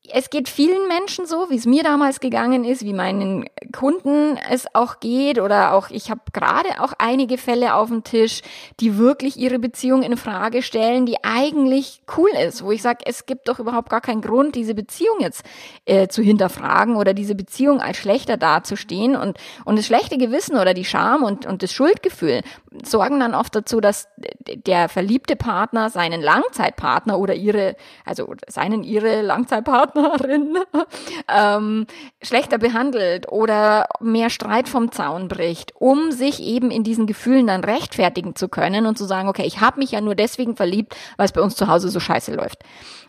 es 0.09 0.29
geht 0.29 0.49
vielen 0.49 0.89
Menschen 0.89 1.25
so, 1.25 1.49
wie 1.49 1.55
es 1.55 1.65
mir 1.65 1.81
damals 1.81 2.19
gegangen 2.19 2.65
ist, 2.65 2.83
wie 2.83 2.91
meinen 2.91 3.45
Kunden 3.71 4.37
es 4.51 4.65
auch 4.75 4.99
geht 4.99 5.39
oder 5.39 5.73
auch 5.73 5.89
ich 5.91 6.11
habe 6.11 6.19
gerade 6.33 6.81
auch 6.81 6.91
einige 6.97 7.37
Fälle 7.37 7.75
auf 7.75 7.87
dem 7.87 8.03
Tisch, 8.03 8.41
die 8.81 8.97
wirklich 8.97 9.37
ihre 9.37 9.59
Beziehung 9.59 10.03
in 10.03 10.17
Frage 10.17 10.61
stellen, 10.61 11.05
die 11.05 11.23
eigentlich 11.23 12.01
cool 12.17 12.29
ist, 12.45 12.65
wo 12.65 12.71
ich 12.71 12.81
sage, 12.81 13.05
es 13.05 13.25
gibt 13.25 13.47
doch 13.47 13.59
überhaupt 13.59 13.89
gar 13.89 14.01
keinen 14.01 14.21
Grund, 14.21 14.55
diese 14.55 14.75
Beziehung 14.75 15.21
jetzt 15.21 15.45
äh, 15.85 16.09
zu 16.09 16.21
hinterfragen 16.21 16.97
oder 16.97 17.13
diese 17.13 17.33
Beziehung 17.33 17.79
als 17.79 17.95
schlechter 17.95 18.35
dazustehen 18.35 19.15
und 19.15 19.37
und 19.63 19.79
das 19.79 19.85
schlechte 19.85 20.17
Gewissen 20.17 20.57
oder 20.57 20.73
die 20.73 20.85
Scham 20.85 21.23
und 21.23 21.45
und 21.45 21.63
das 21.63 21.71
Schuldgefühl 21.71 22.41
sorgen 22.83 23.19
dann 23.19 23.35
oft 23.35 23.55
dazu, 23.55 23.79
dass 23.79 24.07
der 24.47 24.89
verliebte 24.89 25.35
Partner 25.35 25.89
seinen 25.89 26.21
Langzeitpartner 26.21 27.19
oder 27.19 27.35
ihre 27.35 27.75
also 28.05 28.33
seinen 28.47 28.83
ihre 28.83 29.21
Langzeitpartner 29.21 29.73
Partnerin 29.73 30.57
ähm, 31.27 31.87
schlechter 32.21 32.57
behandelt 32.57 33.31
oder 33.31 33.87
mehr 33.99 34.29
Streit 34.29 34.69
vom 34.69 34.91
Zaun 34.91 35.27
bricht, 35.27 35.73
um 35.79 36.11
sich 36.11 36.41
eben 36.41 36.71
in 36.71 36.83
diesen 36.83 37.07
Gefühlen 37.07 37.47
dann 37.47 37.63
rechtfertigen 37.63 38.35
zu 38.35 38.47
können 38.47 38.85
und 38.85 38.97
zu 38.97 39.05
sagen, 39.05 39.29
okay, 39.29 39.45
ich 39.45 39.61
habe 39.61 39.79
mich 39.79 39.91
ja 39.91 40.01
nur 40.01 40.15
deswegen 40.15 40.55
verliebt, 40.55 40.95
weil 41.17 41.25
es 41.25 41.31
bei 41.31 41.41
uns 41.41 41.55
zu 41.55 41.67
Hause 41.67 41.89
so 41.89 41.99
scheiße 41.99 42.33
läuft. 42.33 42.59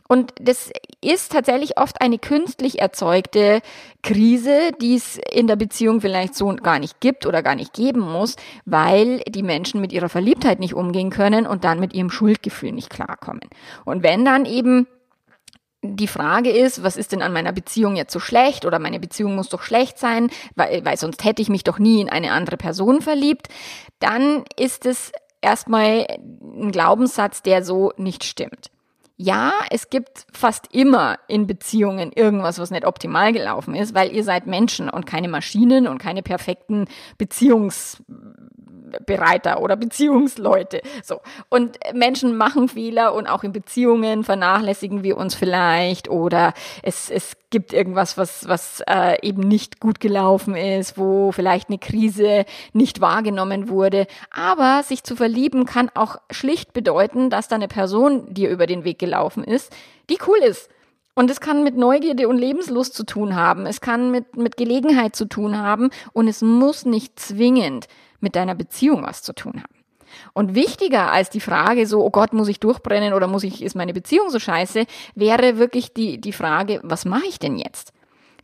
Und 0.07 0.35
das 0.39 0.71
ist 1.01 1.33
tatsächlich 1.33 1.79
oft 1.79 2.03
eine 2.03 2.19
künstlich 2.19 2.79
erzeugte 2.79 3.63
Krise, 4.05 4.71
die 4.81 4.95
es 4.95 5.19
in 5.33 5.47
der 5.47 5.57
Beziehung 5.57 6.01
vielleicht 6.01 6.35
so 6.35 6.55
gar 6.55 6.79
nicht 6.79 7.01
gibt 7.01 7.27
oder 7.27 7.43
gar 7.43 7.55
nicht 7.55 7.73
geben 7.73 8.01
muss, 8.01 8.37
weil 8.65 9.21
die 9.27 9.43
Menschen 9.43 9.81
mit 9.81 9.93
ihrer 9.93 10.09
Verliebtheit 10.09 10.61
nicht 10.61 10.75
umgehen 10.75 11.11
können 11.11 11.47
und 11.47 11.65
dann 11.65 11.81
mit 11.81 11.95
ihrem 11.95 12.11
Schuldgefühl 12.11 12.73
nicht 12.73 12.91
klarkommen. 12.91 13.49
Und 13.85 14.03
wenn 14.03 14.25
dann 14.25 14.45
eben 14.45 14.87
die 15.83 16.07
Frage 16.07 16.51
ist, 16.51 16.83
was 16.83 16.97
ist 16.97 17.13
denn 17.13 17.23
an 17.23 17.33
meiner 17.33 17.53
Beziehung 17.53 17.97
jetzt 17.97 18.13
so 18.13 18.21
schlecht 18.21 18.65
oder 18.65 18.79
meine 18.79 19.01
Beziehung 19.01 19.35
muss 19.35 19.49
doch 19.49 19.63
schlecht 19.63 19.99
sein, 19.99 20.31
weil, 20.55 20.85
weil 20.85 20.97
sonst 20.97 21.25
hätte 21.25 21.43
ich 21.43 21.49
mich 21.49 21.65
doch 21.65 21.79
nie 21.79 22.01
in 22.01 22.09
eine 22.09 22.33
andere 22.33 22.57
Person 22.57 23.01
verliebt, 23.01 23.49
dann 23.99 24.45
ist 24.59 24.87
es 24.87 25.13
erstmal 25.43 26.07
ein 26.09 26.73
Glaubenssatz, 26.73 27.43
der 27.43 27.65
so 27.65 27.93
nicht 27.97 28.25
stimmt. 28.25 28.71
Ja, 29.17 29.53
es 29.71 29.91
gibt 29.91 30.27
fast 30.33 30.75
immer 30.75 31.19
in 31.29 31.47
Beziehungen 31.47 32.11
irgendwas, 32.11 32.59
was 32.59 32.73
nicht 32.73 32.85
optimal 32.85 33.33
gelaufen 33.33 33.77
ist, 33.77 33.95
weil 33.95 34.13
ihr 34.13 34.25
seid 34.25 34.49
Menschen 34.49 34.91
und 34.91 35.07
keine 35.07 35.29
Maschinen 35.29 35.87
und 35.87 35.99
keine 35.99 36.23
perfekten 36.23 36.87
Beziehungs 37.17 38.03
Bereiter 39.07 39.61
oder 39.61 39.77
Beziehungsleute. 39.77 40.81
So. 41.03 41.21
Und 41.49 41.79
Menschen 41.93 42.37
machen 42.37 42.69
Fehler 42.69 43.15
und 43.15 43.27
auch 43.27 43.45
in 43.45 43.53
Beziehungen 43.53 44.25
vernachlässigen 44.25 45.03
wir 45.03 45.17
uns 45.17 45.35
vielleicht 45.35 46.09
oder 46.09 46.55
es, 46.83 47.11
es 47.11 47.37
gibt 47.51 47.73
irgendwas, 47.73 48.19
was, 48.19 48.49
was 48.49 48.83
äh, 48.89 49.17
eben 49.27 49.43
nicht 49.43 49.79
gut 49.79 50.01
gelaufen 50.01 50.57
ist, 50.57 50.99
wo 50.99 51.31
vielleicht 51.31 51.69
eine 51.69 51.79
Krise 51.79 52.45
nicht 52.73 53.01
wahrgenommen 53.01 53.69
wurde. 53.69 54.07
Aber 54.31 54.83
sich 54.83 55.05
zu 55.05 55.15
verlieben 55.15 55.65
kann 55.65 55.91
auch 55.95 56.17
schlicht 56.31 56.73
bedeuten, 56.73 57.31
dass 57.31 57.49
da 57.49 57.55
eine 57.57 57.69
Person 57.69 58.35
dir 58.35 58.51
über 58.51 58.67
den 58.67 58.85
Weg 58.85 58.99
gelaufen 58.99 59.45
ist, 59.45 59.73
die 60.11 60.19
cool 60.27 60.39
ist. 60.39 60.69
Und 61.15 61.31
es 61.31 61.41
kann 61.41 61.63
mit 61.63 61.77
Neugierde 61.77 62.29
und 62.29 62.39
Lebenslust 62.39 62.95
zu 62.95 63.05
tun 63.05 63.37
haben. 63.37 63.67
Es 63.67 63.81
kann 63.81 64.11
mit, 64.11 64.37
mit 64.37 64.57
Gelegenheit 64.57 65.15
zu 65.15 65.27
tun 65.27 65.57
haben. 65.57 65.91
Und 66.13 66.27
es 66.27 66.43
muss 66.43 66.85
nicht 66.85 67.21
zwingend 67.21 67.87
mit 68.21 68.37
deiner 68.37 68.55
Beziehung 68.55 69.03
was 69.03 69.23
zu 69.23 69.35
tun 69.35 69.63
haben. 69.63 69.85
Und 70.33 70.55
wichtiger 70.55 71.11
als 71.11 71.31
die 71.31 71.41
Frage 71.41 71.87
so, 71.87 72.05
oh 72.05 72.11
Gott, 72.11 72.33
muss 72.33 72.49
ich 72.49 72.61
durchbrennen 72.61 73.15
oder 73.15 73.27
muss 73.27 73.43
ich, 73.43 73.63
ist 73.63 73.75
meine 73.75 73.93
Beziehung 73.93 74.31
so 74.31 74.39
scheiße, 74.39 74.85
wäre 75.15 75.59
wirklich 75.59 75.93
die, 75.93 76.21
die 76.21 76.33
Frage, 76.33 76.81
was 76.83 77.05
mache 77.05 77.27
ich 77.27 77.39
denn 77.39 77.59
jetzt? 77.59 77.93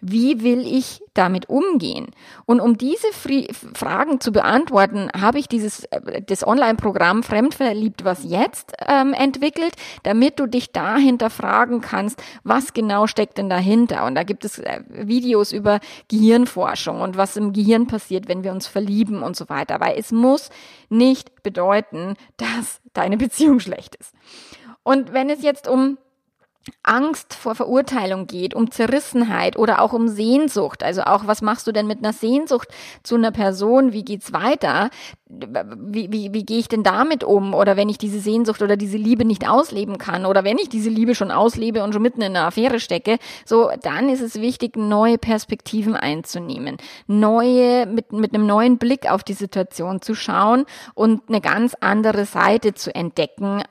Wie 0.00 0.42
will 0.42 0.61
ich 0.66 1.02
damit 1.14 1.49
umgehen? 1.49 2.07
Und 2.47 2.61
um 2.61 2.78
diese 2.78 3.12
Fri 3.12 3.49
Fragen 3.75 4.21
zu 4.21 4.33
beantworten, 4.33 5.11
habe 5.19 5.38
ich 5.38 5.49
dieses 5.49 5.85
äh, 5.85 6.23
das 6.23 6.47
Online-Programm 6.47 7.23
Fremdverliebt 7.23 8.04
was 8.04 8.25
jetzt 8.25 8.73
ähm, 8.87 9.12
entwickelt, 9.12 9.75
damit 10.02 10.38
du 10.40 10.47
dich 10.47 10.73
dahinter 10.73 11.28
fragen 11.28 11.80
kannst, 11.80 12.23
was 12.45 12.73
genau 12.73 13.07
steckt 13.07 13.38
denn 13.38 13.50
dahinter? 13.50 14.07
Und 14.07 14.14
da 14.14 14.23
gibt 14.23 14.45
es 14.45 14.59
äh, 14.59 14.80
Videos 14.88 15.52
über 15.52 15.80
Gehirnforschung 16.09 17.00
und 17.00 17.16
was 17.16 17.37
im 17.37 17.52
Gehirn 17.52 17.87
passiert, 17.87 18.28
wenn 18.28 18.42
wir 18.45 18.52
uns 18.52 18.66
verlieben 18.66 19.23
und 19.23 19.37
so 19.37 19.49
weiter. 19.49 19.80
Weil 19.80 19.99
es 19.99 20.12
muss 20.12 20.50
nicht 20.88 21.42
bedeuten, 21.42 22.14
dass 22.37 22.80
deine 22.92 23.16
Beziehung 23.16 23.61
schlecht 23.61 23.97
ist. 23.97 24.14
Und 24.83 25.12
wenn 25.12 25.28
es 25.28 25.42
jetzt 25.42 25.69
um 25.69 25.99
Angst 26.82 27.34
vor 27.34 27.54
Verurteilung 27.54 28.26
geht, 28.26 28.54
um 28.54 28.70
Zerrissenheit 28.70 29.56
oder 29.56 29.80
auch 29.80 29.94
um 29.94 30.08
Sehnsucht. 30.08 30.82
Also 30.82 31.02
auch, 31.02 31.26
was 31.26 31.40
machst 31.40 31.66
du 31.66 31.72
denn 31.72 31.86
mit 31.86 31.98
einer 31.98 32.12
Sehnsucht 32.12 32.68
zu 33.02 33.14
einer 33.14 33.30
Person? 33.30 33.92
Wie 33.92 34.04
geht's 34.04 34.32
weiter? 34.32 34.90
Wie, 35.26 36.12
wie, 36.12 36.34
wie 36.34 36.44
gehe 36.44 36.58
ich 36.58 36.68
denn 36.68 36.82
damit 36.82 37.24
um? 37.24 37.54
Oder 37.54 37.76
wenn 37.76 37.88
ich 37.88 37.96
diese 37.96 38.20
Sehnsucht 38.20 38.60
oder 38.60 38.76
diese 38.76 38.98
Liebe 38.98 39.24
nicht 39.24 39.48
ausleben 39.48 39.96
kann 39.96 40.26
oder 40.26 40.44
wenn 40.44 40.58
ich 40.58 40.68
diese 40.68 40.90
Liebe 40.90 41.14
schon 41.14 41.30
auslebe 41.30 41.82
und 41.82 41.92
schon 41.92 42.02
mitten 42.02 42.20
in 42.20 42.36
einer 42.36 42.46
Affäre 42.46 42.80
stecke, 42.80 43.18
so, 43.46 43.70
dann 43.82 44.10
ist 44.10 44.20
es 44.20 44.40
wichtig, 44.40 44.76
neue 44.76 45.16
Perspektiven 45.18 45.94
einzunehmen, 45.94 46.76
neue, 47.06 47.86
mit, 47.86 48.12
mit 48.12 48.34
einem 48.34 48.46
neuen 48.46 48.76
Blick 48.76 49.10
auf 49.10 49.22
die 49.22 49.34
Situation 49.34 50.02
zu 50.02 50.14
schauen 50.14 50.66
und 50.94 51.22
eine 51.28 51.40
ganz 51.40 51.74
andere 51.80 52.26
Seite 52.26 52.74
zu 52.74 52.94
entdecken 52.94 53.62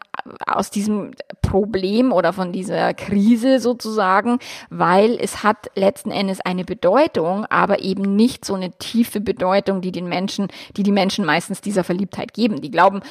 aus 0.45 0.69
diesem 0.69 1.11
Problem 1.49 2.13
oder 2.13 2.31
von 2.31 2.51
dieser 2.51 2.93
Krise 2.93 3.59
sozusagen, 3.59 4.37
weil 4.69 5.17
es 5.19 5.43
hat 5.43 5.71
letzten 5.75 6.11
Endes 6.11 6.41
eine 6.41 6.63
Bedeutung, 6.63 7.45
aber 7.45 7.81
eben 7.81 8.15
nicht 8.15 8.45
so 8.45 8.53
eine 8.53 8.71
tiefe 8.71 9.19
Bedeutung, 9.19 9.81
die 9.81 9.91
den 9.91 10.07
Menschen, 10.07 10.49
die 10.77 10.83
die 10.83 10.91
Menschen 10.91 11.25
meistens 11.25 11.59
dieser 11.59 11.83
Verliebtheit 11.83 12.35
geben. 12.35 12.61
Die 12.61 12.69
glauben, 12.69 13.01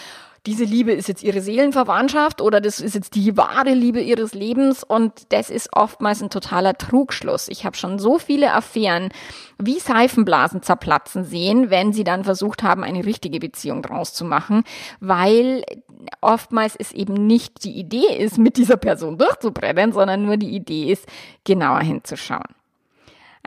diese 0.48 0.64
Liebe 0.64 0.92
ist 0.92 1.08
jetzt 1.08 1.22
ihre 1.22 1.42
Seelenverwandtschaft 1.42 2.40
oder 2.40 2.62
das 2.62 2.80
ist 2.80 2.94
jetzt 2.94 3.14
die 3.14 3.36
wahre 3.36 3.74
Liebe 3.74 4.00
ihres 4.00 4.32
Lebens 4.32 4.82
und 4.82 5.12
das 5.28 5.50
ist 5.50 5.68
oftmals 5.74 6.22
ein 6.22 6.30
totaler 6.30 6.72
Trugschluss. 6.72 7.48
Ich 7.48 7.66
habe 7.66 7.76
schon 7.76 7.98
so 7.98 8.18
viele 8.18 8.54
Affären 8.54 9.10
wie 9.58 9.78
Seifenblasen 9.78 10.62
zerplatzen 10.62 11.24
sehen, 11.24 11.68
wenn 11.68 11.92
sie 11.92 12.02
dann 12.02 12.24
versucht 12.24 12.62
haben, 12.62 12.82
eine 12.82 13.04
richtige 13.04 13.40
Beziehung 13.40 13.82
draus 13.82 14.14
zu 14.14 14.24
machen, 14.24 14.64
weil 15.00 15.64
oftmals 16.22 16.76
es 16.76 16.92
eben 16.92 17.26
nicht 17.26 17.62
die 17.64 17.78
Idee 17.78 18.16
ist, 18.18 18.38
mit 18.38 18.56
dieser 18.56 18.78
Person 18.78 19.18
durchzubrennen, 19.18 19.92
sondern 19.92 20.24
nur 20.24 20.38
die 20.38 20.56
Idee 20.56 20.90
ist, 20.90 21.04
genauer 21.44 21.80
hinzuschauen. 21.80 22.57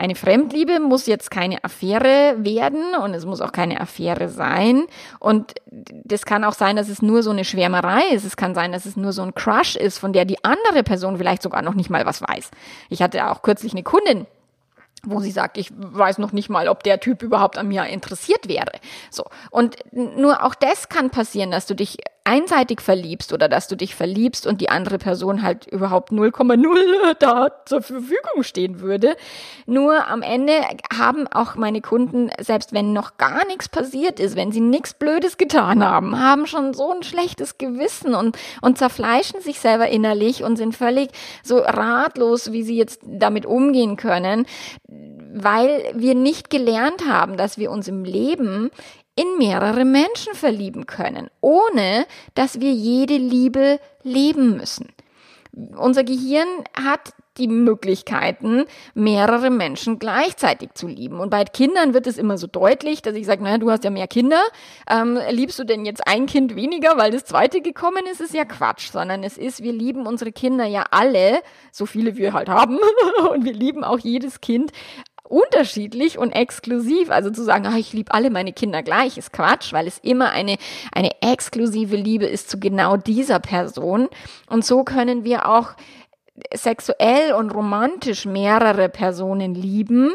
Eine 0.02 0.16
Fremdliebe 0.16 0.80
muss 0.80 1.06
jetzt 1.06 1.30
keine 1.30 1.62
Affäre 1.62 2.34
werden 2.38 2.96
und 3.00 3.14
es 3.14 3.24
muss 3.24 3.40
auch 3.40 3.52
keine 3.52 3.80
Affäre 3.80 4.28
sein. 4.28 4.86
Und 5.20 5.54
das 5.70 6.26
kann 6.26 6.42
auch 6.42 6.54
sein, 6.54 6.74
dass 6.74 6.88
es 6.88 7.02
nur 7.02 7.22
so 7.22 7.30
eine 7.30 7.44
Schwärmerei 7.44 8.08
ist. 8.12 8.24
Es 8.24 8.36
kann 8.36 8.52
sein, 8.52 8.72
dass 8.72 8.84
es 8.84 8.96
nur 8.96 9.12
so 9.12 9.22
ein 9.22 9.32
Crush 9.32 9.76
ist, 9.76 9.98
von 9.98 10.12
der 10.12 10.24
die 10.24 10.42
andere 10.44 10.82
Person 10.82 11.18
vielleicht 11.18 11.40
sogar 11.40 11.62
noch 11.62 11.74
nicht 11.74 11.88
mal 11.88 12.04
was 12.04 12.20
weiß. 12.20 12.50
Ich 12.88 13.00
hatte 13.00 13.30
auch 13.30 13.42
kürzlich 13.42 13.74
eine 13.74 13.84
Kundin, 13.84 14.26
wo 15.04 15.20
sie 15.20 15.30
sagt, 15.30 15.56
ich 15.56 15.70
weiß 15.72 16.18
noch 16.18 16.32
nicht 16.32 16.50
mal, 16.50 16.66
ob 16.66 16.82
der 16.82 16.98
Typ 16.98 17.22
überhaupt 17.22 17.56
an 17.56 17.68
mir 17.68 17.86
interessiert 17.86 18.48
wäre. 18.48 18.72
So. 19.08 19.26
Und 19.52 19.76
nur 19.92 20.42
auch 20.44 20.56
das 20.56 20.88
kann 20.88 21.10
passieren, 21.10 21.52
dass 21.52 21.66
du 21.66 21.76
dich 21.76 21.98
einseitig 22.24 22.80
verliebst 22.80 23.32
oder 23.32 23.48
dass 23.48 23.68
du 23.68 23.76
dich 23.76 23.94
verliebst 23.94 24.46
und 24.46 24.60
die 24.60 24.68
andere 24.68 24.98
Person 24.98 25.42
halt 25.42 25.66
überhaupt 25.66 26.12
0,0 26.12 27.14
da 27.18 27.50
zur 27.64 27.82
Verfügung 27.82 28.42
stehen 28.42 28.80
würde. 28.80 29.16
Nur 29.66 30.06
am 30.08 30.22
Ende 30.22 30.52
haben 30.96 31.26
auch 31.26 31.56
meine 31.56 31.80
Kunden, 31.80 32.30
selbst 32.40 32.72
wenn 32.72 32.92
noch 32.92 33.16
gar 33.16 33.44
nichts 33.46 33.68
passiert 33.68 34.20
ist, 34.20 34.36
wenn 34.36 34.52
sie 34.52 34.60
nichts 34.60 34.94
Blödes 34.94 35.36
getan 35.36 35.84
haben, 35.84 36.20
haben 36.20 36.46
schon 36.46 36.74
so 36.74 36.92
ein 36.92 37.02
schlechtes 37.02 37.58
Gewissen 37.58 38.14
und, 38.14 38.38
und 38.60 38.78
zerfleischen 38.78 39.40
sich 39.40 39.58
selber 39.58 39.88
innerlich 39.88 40.44
und 40.44 40.56
sind 40.56 40.76
völlig 40.76 41.10
so 41.42 41.58
ratlos, 41.58 42.52
wie 42.52 42.62
sie 42.62 42.76
jetzt 42.76 43.00
damit 43.04 43.46
umgehen 43.46 43.96
können, 43.96 44.46
weil 45.34 45.92
wir 45.94 46.14
nicht 46.14 46.50
gelernt 46.50 47.06
haben, 47.08 47.36
dass 47.36 47.58
wir 47.58 47.70
uns 47.70 47.88
im 47.88 48.04
Leben 48.04 48.70
in 49.14 49.38
mehrere 49.38 49.84
Menschen 49.84 50.34
verlieben 50.34 50.86
können, 50.86 51.28
ohne 51.40 52.06
dass 52.34 52.60
wir 52.60 52.72
jede 52.72 53.16
Liebe 53.16 53.78
leben 54.02 54.56
müssen. 54.56 54.88
Unser 55.76 56.02
Gehirn 56.02 56.48
hat 56.74 57.12
die 57.38 57.48
Möglichkeiten, 57.48 58.64
mehrere 58.94 59.50
Menschen 59.50 59.98
gleichzeitig 59.98 60.70
zu 60.74 60.86
lieben. 60.86 61.18
Und 61.18 61.30
bei 61.30 61.44
Kindern 61.44 61.94
wird 61.94 62.06
es 62.06 62.18
immer 62.18 62.36
so 62.36 62.46
deutlich, 62.46 63.00
dass 63.00 63.14
ich 63.14 63.26
sage, 63.26 63.42
naja, 63.42 63.58
du 63.58 63.70
hast 63.70 63.84
ja 63.84 63.90
mehr 63.90 64.06
Kinder, 64.06 64.42
ähm, 64.88 65.18
liebst 65.30 65.58
du 65.58 65.64
denn 65.64 65.86
jetzt 65.86 66.06
ein 66.06 66.26
Kind 66.26 66.56
weniger, 66.56 66.98
weil 66.98 67.10
das 67.10 67.24
zweite 67.24 67.62
gekommen 67.62 68.04
ist, 68.10 68.20
ist 68.20 68.34
ja 68.34 68.44
Quatsch, 68.44 68.90
sondern 68.90 69.24
es 69.24 69.38
ist, 69.38 69.62
wir 69.62 69.72
lieben 69.72 70.06
unsere 70.06 70.32
Kinder 70.32 70.66
ja 70.66 70.84
alle, 70.90 71.40
so 71.70 71.86
viele 71.86 72.16
wir 72.16 72.34
halt 72.34 72.48
haben, 72.48 72.78
und 73.30 73.44
wir 73.44 73.54
lieben 73.54 73.82
auch 73.82 73.98
jedes 73.98 74.42
Kind 74.42 74.72
unterschiedlich 75.32 76.18
und 76.18 76.32
exklusiv. 76.32 77.10
Also 77.10 77.30
zu 77.30 77.42
sagen, 77.42 77.66
ach, 77.66 77.76
ich 77.76 77.92
liebe 77.92 78.12
alle 78.12 78.30
meine 78.30 78.52
Kinder 78.52 78.82
gleich, 78.82 79.16
ist 79.16 79.32
Quatsch, 79.32 79.72
weil 79.72 79.86
es 79.86 79.98
immer 79.98 80.30
eine, 80.30 80.56
eine 80.92 81.10
exklusive 81.22 81.96
Liebe 81.96 82.26
ist 82.26 82.50
zu 82.50 82.60
genau 82.60 82.96
dieser 82.96 83.40
Person. 83.40 84.08
Und 84.48 84.64
so 84.64 84.84
können 84.84 85.24
wir 85.24 85.48
auch 85.48 85.70
sexuell 86.54 87.32
und 87.32 87.50
romantisch 87.50 88.26
mehrere 88.26 88.88
Personen 88.88 89.54
lieben, 89.54 90.12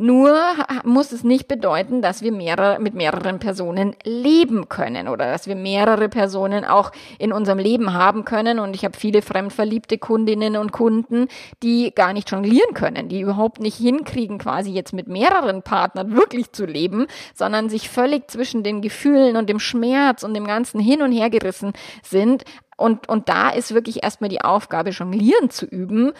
nur 0.00 0.38
muss 0.84 1.10
es 1.10 1.24
nicht 1.24 1.48
bedeuten, 1.48 2.02
dass 2.02 2.22
wir 2.22 2.30
mehrere, 2.30 2.78
mit 2.78 2.94
mehreren 2.94 3.40
Personen 3.40 3.96
leben 4.04 4.68
können 4.68 5.08
oder 5.08 5.28
dass 5.32 5.48
wir 5.48 5.56
mehrere 5.56 6.08
Personen 6.08 6.64
auch 6.64 6.92
in 7.18 7.32
unserem 7.32 7.58
Leben 7.58 7.92
haben 7.94 8.24
können. 8.24 8.60
Und 8.60 8.76
ich 8.76 8.84
habe 8.84 8.96
viele 8.96 9.22
fremdverliebte 9.22 9.98
Kundinnen 9.98 10.56
und 10.56 10.70
Kunden, 10.70 11.26
die 11.64 11.92
gar 11.92 12.12
nicht 12.12 12.30
jonglieren 12.30 12.74
können, 12.74 13.08
die 13.08 13.20
überhaupt 13.20 13.58
nicht 13.58 13.76
hinkriegen, 13.76 14.38
quasi 14.38 14.70
jetzt 14.70 14.92
mit 14.92 15.08
mehreren 15.08 15.62
Partnern 15.62 16.14
wirklich 16.14 16.52
zu 16.52 16.64
leben, 16.64 17.08
sondern 17.34 17.68
sich 17.68 17.90
völlig 17.90 18.30
zwischen 18.30 18.62
den 18.62 18.82
Gefühlen 18.82 19.36
und 19.36 19.48
dem 19.50 19.58
Schmerz 19.58 20.22
und 20.22 20.32
dem 20.32 20.46
Ganzen 20.46 20.78
hin 20.78 21.02
und 21.02 21.10
her 21.10 21.28
gerissen 21.28 21.72
sind. 22.04 22.44
Und, 22.76 23.08
und 23.08 23.28
da 23.28 23.50
ist 23.50 23.74
wirklich 23.74 24.04
erstmal 24.04 24.30
die 24.30 24.42
Aufgabe, 24.42 24.90
jonglieren 24.90 25.50
zu 25.50 25.66
üben 25.66 26.12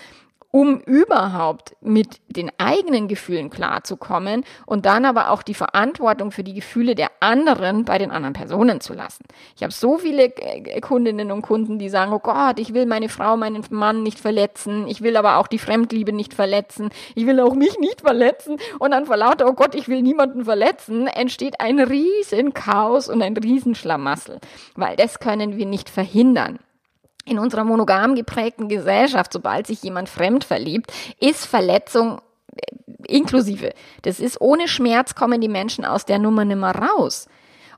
um 0.50 0.81
überhaupt 0.81 1.76
mit 1.81 2.21
den 2.28 2.50
eigenen 2.59 3.07
Gefühlen 3.07 3.50
klarzukommen 3.50 4.45
und 4.64 4.87
dann 4.87 5.05
aber 5.05 5.31
auch 5.31 5.43
die 5.43 5.55
Verantwortung 5.55 6.31
für 6.31 6.43
die 6.43 6.55
Gefühle 6.55 6.95
der 6.95 7.11
anderen 7.21 7.85
bei 7.85 7.99
den 7.99 8.11
anderen 8.11 8.33
Personen 8.33 8.81
zu 8.81 8.95
lassen. 8.95 9.25
Ich 9.57 9.62
habe 9.62 9.73
so 9.73 9.99
viele 9.99 10.35
äh, 10.37 10.81
Kundinnen 10.81 11.33
und 11.33 11.43
Kunden, 11.43 11.78
die 11.78 11.90
sagen, 11.90 12.12
oh 12.12 12.19
Gott, 12.19 12.59
ich 12.59 12.73
will 12.73 12.87
meine 12.87 13.11
Frau, 13.11 13.37
meinen 13.37 13.62
Mann 13.71 14.02
nicht 14.02 14.19
verletzen, 14.19 14.87
ich 14.88 15.02
will 15.02 15.17
aber 15.17 15.37
auch 15.37 15.49
die 15.49 15.59
Fremdliebe 15.59 16.12
nicht 16.12 16.33
verletzen, 16.33 16.90
ich 17.14 17.26
will 17.26 17.40
auch 17.40 17.55
mich 17.55 17.78
nicht 17.78 18.00
verletzen. 18.00 18.57
Und 18.78 18.93
dann 18.93 19.07
vor 19.07 19.17
lauter, 19.17 19.47
oh 19.49 19.52
Gott, 19.52 19.75
ich 19.75 19.88
will 19.88 20.00
niemanden 20.00 20.45
verletzen, 20.45 21.09
entsteht 21.09 21.61
ein 21.61 21.78
riesen 21.78 22.55
Chaos 22.55 23.09
und 23.09 23.21
ein 23.21 23.37
riesen 23.37 23.75
Schlamassel, 23.75 24.38
weil 24.76 24.97
das 24.97 25.21
können 25.21 25.57
wir 25.57 25.67
nicht 25.67 25.90
verhindern 25.90 26.59
in 27.29 27.39
unserer 27.39 27.65
monogam 27.65 28.15
geprägten 28.15 28.69
Gesellschaft, 28.69 29.33
sobald 29.33 29.67
sich 29.67 29.83
jemand 29.83 30.09
fremd 30.09 30.45
verliebt, 30.45 30.93
ist 31.21 31.47
Verletzung 31.47 32.21
äh, 32.55 32.77
inklusive. 33.07 33.73
Das 34.03 34.21
ist 34.21 34.41
ohne 34.41 34.69
Schmerz 34.69 35.15
kommen 35.15 35.41
die 35.41 35.49
Menschen 35.49 35.85
aus 35.85 36.05
der 36.05 36.19
Nummer 36.19 36.45
nimmer 36.45 36.75
raus. 36.75 37.29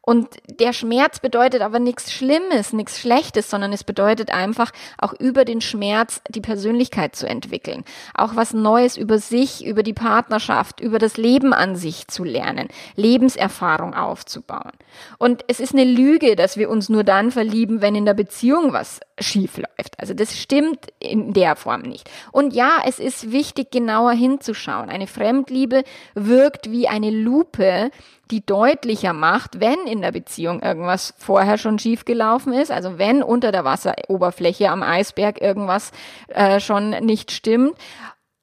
Und 0.03 0.29
der 0.49 0.73
Schmerz 0.73 1.21
bedeutet 1.21 1.61
aber 1.61 1.79
nichts 1.79 2.13
Schlimmes, 2.13 2.73
nichts 2.73 2.99
Schlechtes, 2.99 3.51
sondern 3.51 3.73
es 3.73 3.85
bedeutet 3.85 4.33
einfach 4.33 4.73
auch 4.99 5.13
über 5.13 5.45
den 5.45 5.61
Schmerz 5.61 6.23
die 6.29 6.41
Persönlichkeit 6.41 7.15
zu 7.15 7.29
entwickeln. 7.29 7.85
Auch 8.15 8.35
was 8.35 8.55
Neues 8.55 8.97
über 8.97 9.19
sich, 9.19 9.65
über 9.65 9.83
die 9.83 9.93
Partnerschaft, 9.93 10.81
über 10.81 10.99
das 10.99 11.17
Leben 11.17 11.53
an 11.53 11.77
sich 11.77 12.09
zu 12.09 12.25
lernen, 12.25 12.69
Lebenserfahrung 12.97 13.95
aufzubauen. 13.95 14.73
Und 15.19 15.45
es 15.49 15.61
ist 15.61 15.75
eine 15.75 15.85
Lüge, 15.85 16.35
dass 16.35 16.57
wir 16.57 16.71
uns 16.71 16.89
nur 16.89 17.05
dann 17.05 17.31
verlieben, 17.31 17.83
wenn 17.83 17.95
in 17.95 18.07
der 18.07 18.15
Beziehung 18.15 18.73
was 18.73 19.01
schief 19.21 19.57
läuft. 19.57 19.99
Also 19.99 20.15
das 20.15 20.37
stimmt 20.39 20.87
in 20.99 21.33
der 21.33 21.57
Form 21.57 21.83
nicht. 21.83 22.11
Und 22.33 22.55
ja, 22.55 22.79
es 22.87 22.99
ist 22.99 23.33
wichtig, 23.33 23.71
genauer 23.71 24.13
hinzuschauen. 24.13 24.89
Eine 24.89 25.07
Fremdliebe 25.07 25.85
wirkt 26.15 26.71
wie 26.71 26.89
eine 26.89 27.11
Lupe, 27.11 27.91
die 28.31 28.45
deutlicher 28.45 29.13
macht, 29.13 29.61
wenn 29.61 29.87
in 29.87 30.03
der 30.03 30.13
Beziehung 30.13 30.63
irgendwas 30.63 31.15
vorher 31.19 31.59
schon 31.59 31.79
schief 31.79 32.05
gelaufen 32.05 32.53
ist, 32.53 32.71
also 32.71 32.99
wenn 32.99 33.23
unter 33.23 33.53
der 33.53 33.65
Wasseroberfläche 33.65 34.71
am 34.71 34.83
Eisberg 34.83 35.41
irgendwas 35.41 35.91
äh, 36.29 36.61
schon 36.61 36.91
nicht 36.91 37.33
stimmt. 37.33 37.75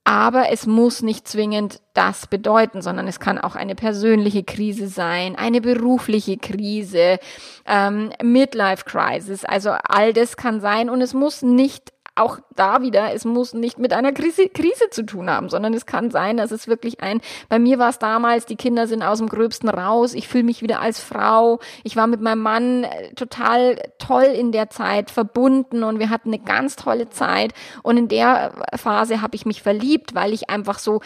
Aber 0.07 0.49
es 0.51 0.65
muss 0.65 1.01
nicht 1.01 1.27
zwingend 1.27 1.81
das 1.93 2.27
bedeuten, 2.27 2.81
sondern 2.81 3.09
es 3.09 3.19
kann 3.19 3.37
auch 3.37 3.57
eine 3.57 3.75
persönliche 3.75 4.41
Krise 4.41 4.87
sein, 4.87 5.35
eine 5.35 5.59
berufliche 5.59 6.37
Krise, 6.37 7.19
ähm, 7.65 8.13
Midlife 8.23 8.85
Crisis. 8.85 9.43
Also 9.43 9.71
all 9.71 10.13
das 10.13 10.37
kann 10.37 10.61
sein 10.61 10.89
und 10.89 11.01
es 11.01 11.13
muss 11.13 11.41
nicht 11.41 11.91
auch 12.17 12.39
da 12.55 12.81
wieder, 12.81 13.13
es 13.13 13.25
muss 13.25 13.53
nicht 13.53 13.77
mit 13.77 13.93
einer 13.93 14.11
Krise, 14.11 14.49
Krise 14.49 14.89
zu 14.89 15.05
tun 15.05 15.29
haben, 15.29 15.49
sondern 15.49 15.73
es 15.73 15.85
kann 15.85 16.11
sein, 16.11 16.37
dass 16.37 16.51
es 16.51 16.67
wirklich 16.67 17.01
ein, 17.01 17.21
bei 17.49 17.59
mir 17.59 17.79
war 17.79 17.89
es 17.89 17.99
damals, 17.99 18.45
die 18.45 18.55
Kinder 18.55 18.87
sind 18.87 19.03
aus 19.03 19.19
dem 19.19 19.29
Gröbsten 19.29 19.69
raus, 19.69 20.13
ich 20.13 20.27
fühle 20.27 20.43
mich 20.43 20.61
wieder 20.61 20.81
als 20.81 20.99
Frau, 20.99 21.59
ich 21.83 21.95
war 21.95 22.07
mit 22.07 22.21
meinem 22.21 22.41
Mann 22.41 22.83
äh, 22.83 23.13
total 23.13 23.77
toll 23.99 24.23
in 24.23 24.51
der 24.51 24.69
Zeit 24.69 25.11
verbunden 25.11 25.83
und 25.83 25.99
wir 25.99 26.09
hatten 26.09 26.29
eine 26.29 26.43
ganz 26.43 26.75
tolle 26.75 27.09
Zeit 27.09 27.53
und 27.83 27.97
in 27.97 28.07
der 28.07 28.53
Phase 28.75 29.21
habe 29.21 29.35
ich 29.35 29.45
mich 29.45 29.61
verliebt, 29.61 30.15
weil 30.15 30.33
ich 30.33 30.49
einfach 30.49 30.79
so 30.79 31.01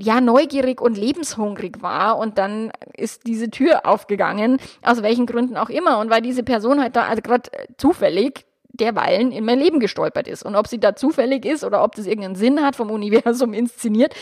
ja 0.00 0.20
neugierig 0.20 0.80
und 0.80 0.96
lebenshungrig 0.96 1.82
war 1.82 2.18
und 2.18 2.38
dann 2.38 2.72
ist 2.96 3.26
diese 3.26 3.50
Tür 3.50 3.86
aufgegangen, 3.86 4.58
aus 4.82 5.02
welchen 5.02 5.26
Gründen 5.26 5.56
auch 5.56 5.68
immer 5.68 5.98
und 5.98 6.10
weil 6.10 6.22
diese 6.22 6.42
Person 6.42 6.80
halt 6.80 6.96
da 6.96 7.04
also 7.04 7.22
gerade 7.22 7.50
zufällig 7.76 8.46
derweilen 8.74 9.30
in 9.32 9.44
mein 9.44 9.58
Leben 9.58 9.80
gestolpert 9.80 10.26
ist. 10.28 10.44
Und 10.44 10.56
ob 10.56 10.66
sie 10.66 10.78
da 10.78 10.96
zufällig 10.96 11.44
ist 11.44 11.64
oder 11.64 11.82
ob 11.84 11.94
das 11.94 12.06
irgendeinen 12.06 12.34
Sinn 12.34 12.62
hat, 12.62 12.76
vom 12.76 12.90
Universum 12.90 13.52
inszeniert, 13.54 14.14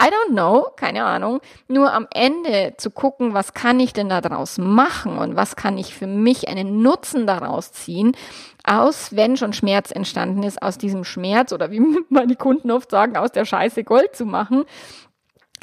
I 0.00 0.06
don't 0.06 0.32
know, 0.32 0.66
keine 0.76 1.04
Ahnung. 1.04 1.40
Nur 1.68 1.92
am 1.92 2.06
Ende 2.12 2.74
zu 2.76 2.90
gucken, 2.90 3.34
was 3.34 3.54
kann 3.54 3.78
ich 3.80 3.92
denn 3.92 4.08
daraus 4.08 4.58
machen 4.58 5.16
und 5.18 5.36
was 5.36 5.56
kann 5.56 5.78
ich 5.78 5.94
für 5.94 6.06
mich 6.06 6.48
einen 6.48 6.82
Nutzen 6.82 7.26
daraus 7.26 7.72
ziehen, 7.72 8.16
aus, 8.64 9.16
wenn 9.16 9.36
schon 9.36 9.52
Schmerz 9.52 9.90
entstanden 9.90 10.42
ist, 10.42 10.60
aus 10.60 10.76
diesem 10.76 11.04
Schmerz 11.04 11.52
oder 11.52 11.70
wie 11.70 11.80
meine 12.08 12.36
Kunden 12.36 12.70
oft 12.70 12.90
sagen, 12.90 13.16
aus 13.16 13.32
der 13.32 13.44
Scheiße 13.44 13.84
Gold 13.84 14.14
zu 14.16 14.26
machen 14.26 14.64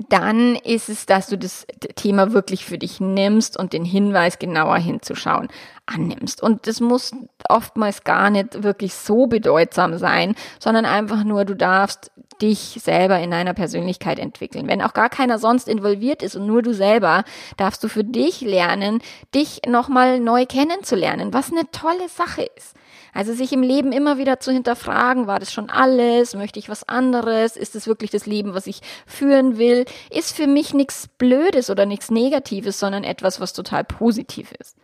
dann 0.10 0.56
ist 0.56 0.90
es, 0.90 1.08
dass 1.08 1.28
du 1.28 1.40
das 1.40 1.66
Thema 1.96 2.32
wirklich 2.32 2.66
für 2.66 2.78
dich 2.78 3.00
nimmst 3.00 3.58
und 3.58 3.74
den 3.74 3.84
Hinweis 3.84 4.38
genauer 4.38 4.78
hinzuschauen 4.78 5.48
annimmst. 5.88 6.44
Und 6.44 6.68
das 6.68 6.80
muss 6.80 7.12
oftmals 7.50 8.04
gar 8.04 8.30
nicht 8.30 8.64
wirklich 8.64 8.94
so 8.94 9.28
bedeutsam 9.28 9.98
sein, 9.98 10.36
sondern 10.60 10.86
einfach 10.86 11.24
nur, 11.24 11.46
du 11.46 11.56
darfst 11.56 12.12
dich 12.42 12.80
selber 12.84 13.20
in 13.20 13.32
deiner 13.32 13.54
Persönlichkeit 13.54 14.20
entwickeln. 14.20 14.68
Wenn 14.68 14.82
auch 14.82 14.94
gar 14.94 15.10
keiner 15.10 15.40
sonst 15.40 15.68
involviert 15.68 16.22
ist 16.22 16.36
und 16.36 16.46
nur 16.46 16.62
du 16.62 16.74
selber, 16.74 17.24
darfst 17.58 17.84
du 17.84 17.88
für 17.88 18.04
dich 18.04 18.42
lernen, 18.42 19.02
dich 19.34 19.62
nochmal 19.68 20.20
neu 20.20 20.46
kennenzulernen, 20.46 21.34
was 21.34 21.52
eine 21.52 21.70
tolle 21.72 22.10
Sache 22.10 22.44
ist. 22.56 22.76
Also 23.14 23.34
sich 23.34 23.52
im 23.52 23.64
Leben 23.64 23.92
immer 23.92 24.20
wieder 24.20 24.40
zu 24.40 24.52
hinterfragen, 24.52 25.26
war 25.26 25.40
das 25.40 25.52
schon 25.52 25.72
alles? 25.72 26.36
Möchte 26.36 26.60
ich 26.60 26.70
was 26.70 26.88
anderes? 26.88 27.58
Ist 27.58 27.76
es 27.76 27.88
wirklich 27.88 28.12
das 28.12 28.28
Leben, 28.28 28.54
was 28.54 28.68
ich 28.68 28.82
führen 29.08 29.58
will? 29.58 29.86
Ist 30.12 30.36
für 30.36 30.46
mich 30.46 30.76
nichts 30.76 31.08
Blödes 31.18 31.72
oder 31.72 31.88
nichts 31.88 32.12
Negatives, 32.12 32.80
sondern 32.80 33.04
etwas, 33.04 33.40
was 33.42 33.54
total 33.54 33.84
positiv 33.84 34.52
ist. 34.60 34.78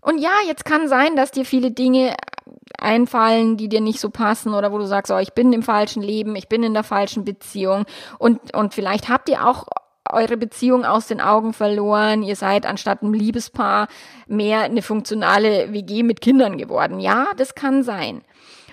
Und 0.00 0.18
ja, 0.18 0.32
jetzt 0.46 0.64
kann 0.64 0.88
sein, 0.88 1.16
dass 1.16 1.30
dir 1.30 1.44
viele 1.44 1.70
Dinge 1.70 2.14
einfallen, 2.78 3.56
die 3.56 3.68
dir 3.68 3.80
nicht 3.80 4.00
so 4.00 4.10
passen 4.10 4.54
oder 4.54 4.72
wo 4.72 4.78
du 4.78 4.86
sagst, 4.86 5.12
oh, 5.12 5.18
ich 5.18 5.32
bin 5.32 5.52
im 5.52 5.62
falschen 5.62 6.02
Leben, 6.02 6.36
ich 6.36 6.48
bin 6.48 6.62
in 6.62 6.74
der 6.74 6.84
falschen 6.84 7.24
Beziehung 7.24 7.84
und, 8.18 8.54
und 8.54 8.74
vielleicht 8.74 9.08
habt 9.08 9.28
ihr 9.28 9.46
auch 9.46 9.66
eure 10.10 10.36
Beziehung 10.36 10.84
aus 10.84 11.06
den 11.06 11.20
Augen 11.20 11.52
verloren. 11.52 12.22
Ihr 12.22 12.36
seid 12.36 12.66
anstatt 12.66 13.02
ein 13.02 13.12
Liebespaar 13.12 13.88
mehr 14.26 14.62
eine 14.62 14.82
funktionale 14.82 15.72
WG 15.72 16.02
mit 16.02 16.20
Kindern 16.20 16.56
geworden. 16.56 17.00
Ja, 17.00 17.26
das 17.36 17.54
kann 17.54 17.82
sein. 17.82 18.22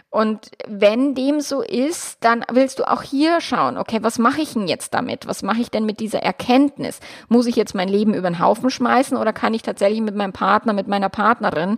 Und 0.10 0.52
wenn 0.66 1.14
dem 1.14 1.42
so 1.42 1.62
ist, 1.62 2.24
dann 2.24 2.46
willst 2.50 2.80
du 2.80 2.90
auch 2.90 3.02
hier 3.02 3.42
schauen, 3.42 3.78
okay, 3.78 4.00
was 4.02 4.18
mache 4.18 4.40
ich 4.40 4.54
denn 4.54 4.70
jetzt 4.70 4.94
damit? 4.94 5.28
Was 5.28 5.44
mache 5.44 5.60
ich 5.60 5.72
denn 5.72 5.86
mit 5.86 6.00
dieser 6.00 6.24
Erkenntnis? 6.24 7.02
Muss 7.28 7.48
ich 7.48 7.58
jetzt 7.58 7.76
mein 7.76 7.90
Leben 7.90 8.14
über 8.14 8.30
den 8.30 8.40
Haufen 8.40 8.70
schmeißen 8.70 9.18
oder 9.18 9.34
kann 9.34 9.54
ich 9.54 9.62
tatsächlich 9.62 10.00
mit 10.00 10.16
meinem 10.16 10.32
Partner, 10.32 10.72
mit 10.72 10.88
meiner 10.88 11.10
Partnerin 11.10 11.78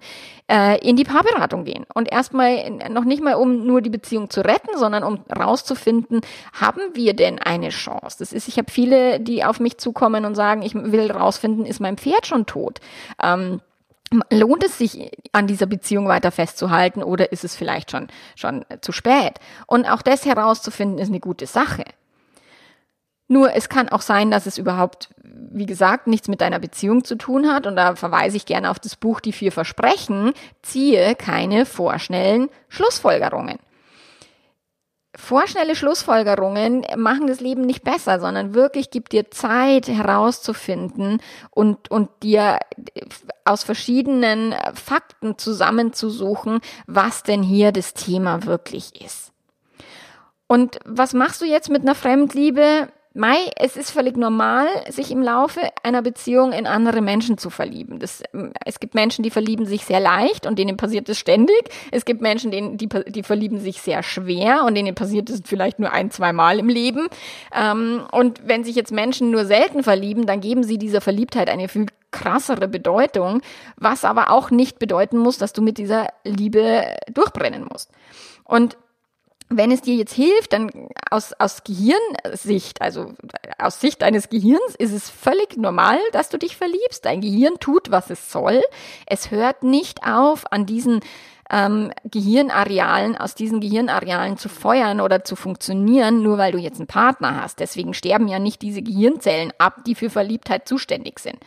äh, 0.52 0.80
in 0.88 0.96
die 0.96 1.04
Paarberatung 1.04 1.64
gehen? 1.66 1.88
Und 1.96 2.12
erstmal 2.12 2.70
noch 2.92 3.06
nicht 3.06 3.24
mal, 3.24 3.34
um 3.34 3.66
nur 3.66 3.82
die 3.82 3.90
Beziehung 3.90 4.30
zu 4.30 4.42
retten, 4.42 4.78
sondern 4.78 5.04
um 5.04 5.24
rauszufinden, 5.36 6.22
haben 6.54 6.82
wir 6.94 7.16
denn 7.16 7.40
eine 7.40 7.70
Chance? 7.70 8.18
Das 8.20 8.34
ist, 8.34 8.48
ich 8.48 8.60
habe 8.60 8.72
viele, 8.72 9.20
die 9.20 9.44
auf 9.44 9.60
mich 9.60 9.80
zukommen 9.80 10.26
und 10.26 10.36
sagen, 10.36 10.62
ich 10.62 10.76
will 10.76 11.10
rausfinden, 11.12 11.66
ist 11.66 11.80
mein 11.80 11.98
Pferd 11.98 12.28
schon 12.28 12.46
tot? 12.46 12.82
Ähm, 13.20 13.62
Lohnt 14.32 14.64
es 14.64 14.78
sich, 14.78 15.12
an 15.34 15.48
dieser 15.48 15.66
Beziehung 15.66 16.08
weiter 16.08 16.32
festzuhalten 16.32 17.04
oder 17.04 17.32
ist 17.32 17.44
es 17.44 17.56
vielleicht 17.56 17.92
schon, 17.92 18.08
schon 18.36 18.66
zu 18.82 18.92
spät? 18.92 19.34
Und 19.66 19.86
auch 19.86 20.02
das 20.02 20.26
herauszufinden 20.26 20.98
ist 20.98 21.10
eine 21.10 21.20
gute 21.20 21.46
Sache. 21.46 21.84
Nur 23.28 23.54
es 23.54 23.68
kann 23.68 23.90
auch 23.90 24.02
sein, 24.02 24.32
dass 24.32 24.46
es 24.46 24.58
überhaupt, 24.58 25.10
wie 25.24 25.66
gesagt, 25.66 26.08
nichts 26.08 26.30
mit 26.30 26.40
deiner 26.40 26.60
Beziehung 26.60 27.04
zu 27.04 27.16
tun 27.16 27.48
hat. 27.52 27.68
Und 27.68 27.76
da 27.76 27.96
verweise 27.96 28.38
ich 28.38 28.46
gerne 28.46 28.72
auf 28.72 28.80
das 28.80 28.96
Buch 28.96 29.20
Die 29.20 29.34
vier 29.34 29.52
Versprechen. 29.52 30.34
Ziehe 30.62 31.14
keine 31.16 31.66
vorschnellen 31.66 32.50
Schlussfolgerungen. 32.70 33.60
Vorschnelle 35.18 35.76
Schlussfolgerungen 35.76 36.86
machen 36.96 37.28
das 37.28 37.40
Leben 37.40 37.64
nicht 37.64 37.84
besser, 37.84 38.20
sondern 38.20 38.54
wirklich 38.54 38.92
gibt 38.92 39.12
dir 39.12 39.32
Zeit 39.32 39.88
herauszufinden 39.88 41.22
und, 41.50 41.90
und 41.90 42.10
dir 42.22 42.60
aus 43.44 43.64
verschiedenen 43.64 44.54
Fakten 44.76 45.38
zusammenzusuchen, 45.38 46.62
was 46.86 47.24
denn 47.24 47.42
hier 47.42 47.72
das 47.72 47.96
Thema 47.96 48.46
wirklich 48.46 49.02
ist. 49.04 49.32
Und 50.46 50.80
was 50.86 51.14
machst 51.14 51.42
du 51.42 51.46
jetzt 51.46 51.70
mit 51.70 51.82
einer 51.82 51.96
Fremdliebe? 51.96 52.88
Mai, 53.18 53.50
es 53.56 53.76
ist 53.76 53.90
völlig 53.90 54.16
normal, 54.16 54.68
sich 54.90 55.12
im 55.12 55.24
Laufe 55.24 55.60
einer 55.82 56.04
Beziehung 56.04 56.52
in 56.52 56.68
andere 56.68 57.02
Menschen 57.02 57.40
zu 57.40 57.50
verlieben. 57.50 57.98
Das, 57.98 58.22
ähm, 58.32 58.54
es 58.64 58.80
gibt 58.80 58.94
Menschen, 58.94 59.24
die 59.24 59.32
verlieben 59.32 59.66
sich 59.66 59.86
sehr 59.86 60.00
leicht 60.00 60.46
und 60.46 60.60
denen 60.60 60.78
passiert 60.78 61.10
es 61.10 61.18
ständig. 61.18 61.58
Es 61.92 62.06
gibt 62.06 62.22
Menschen, 62.22 62.52
denen, 62.52 62.78
die, 62.78 62.88
die 62.88 63.24
verlieben 63.24 63.60
sich 63.60 63.82
sehr 63.82 64.04
schwer 64.04 64.64
und 64.66 64.76
denen 64.76 64.94
passiert 64.94 65.32
es 65.32 65.42
vielleicht 65.44 65.80
nur 65.80 65.92
ein, 65.92 66.12
zwei 66.12 66.32
Mal 66.32 66.60
im 66.60 66.70
Leben. 66.70 67.08
Ähm, 67.54 68.04
und 68.12 68.48
wenn 68.48 68.64
sich 68.64 68.76
jetzt 68.76 68.92
Menschen 68.92 69.32
nur 69.32 69.46
selten 69.46 69.82
verlieben, 69.82 70.28
dann 70.28 70.40
geben 70.40 70.64
sie 70.64 70.78
dieser 70.78 71.02
Verliebtheit 71.02 71.50
eine 71.50 71.70
viel 71.70 71.88
krassere 72.12 72.68
Bedeutung, 72.68 73.42
was 73.78 74.06
aber 74.06 74.30
auch 74.30 74.52
nicht 74.52 74.78
bedeuten 74.78 75.18
muss, 75.18 75.40
dass 75.40 75.54
du 75.54 75.64
mit 75.64 75.80
dieser 75.80 76.08
Liebe 76.24 76.96
durchbrennen 77.12 77.66
musst. 77.70 77.90
Und 78.44 78.78
wenn 79.50 79.72
es 79.72 79.82
dir 79.82 79.96
jetzt 79.96 80.14
hilft, 80.14 80.54
dann 80.54 80.70
aus, 81.10 81.34
aus 81.34 81.64
Gehirnsicht, 81.64 82.82
also 82.82 83.14
aus 83.58 83.80
Sicht 83.80 84.02
deines 84.02 84.30
Gehirns, 84.30 84.76
ist 84.78 84.92
es 84.92 85.10
völlig 85.10 85.56
normal, 85.56 86.00
dass 86.12 86.30
du 86.30 86.38
dich 86.38 86.58
verliebst. 86.58 87.06
Dein 87.06 87.22
Gehirn 87.22 87.56
tut, 87.60 87.90
was 87.90 88.10
es 88.10 88.32
soll. 88.32 88.62
Es 89.06 89.32
hört 89.32 89.64
nicht 89.64 90.06
auf, 90.06 90.52
an 90.52 90.66
diesen 90.66 91.00
ähm, 91.50 91.92
Gehirnarealen, 92.04 93.16
aus 93.16 93.36
diesen 93.36 93.62
Gehirnarealen 93.62 94.38
zu 94.38 94.50
feuern 94.50 95.00
oder 95.00 95.24
zu 95.24 95.36
funktionieren, 95.36 96.22
nur 96.22 96.38
weil 96.38 96.52
du 96.52 96.58
jetzt 96.58 96.80
einen 96.80 96.88
Partner 96.88 97.42
hast. 97.42 97.60
Deswegen 97.60 97.94
sterben 97.94 98.28
ja 98.28 98.40
nicht 98.40 98.62
diese 98.62 98.82
Gehirnzellen 98.82 99.54
ab, 99.58 99.84
die 99.86 99.96
für 99.96 100.10
Verliebtheit 100.10 100.68
zuständig 100.68 101.20
sind. 101.20 101.38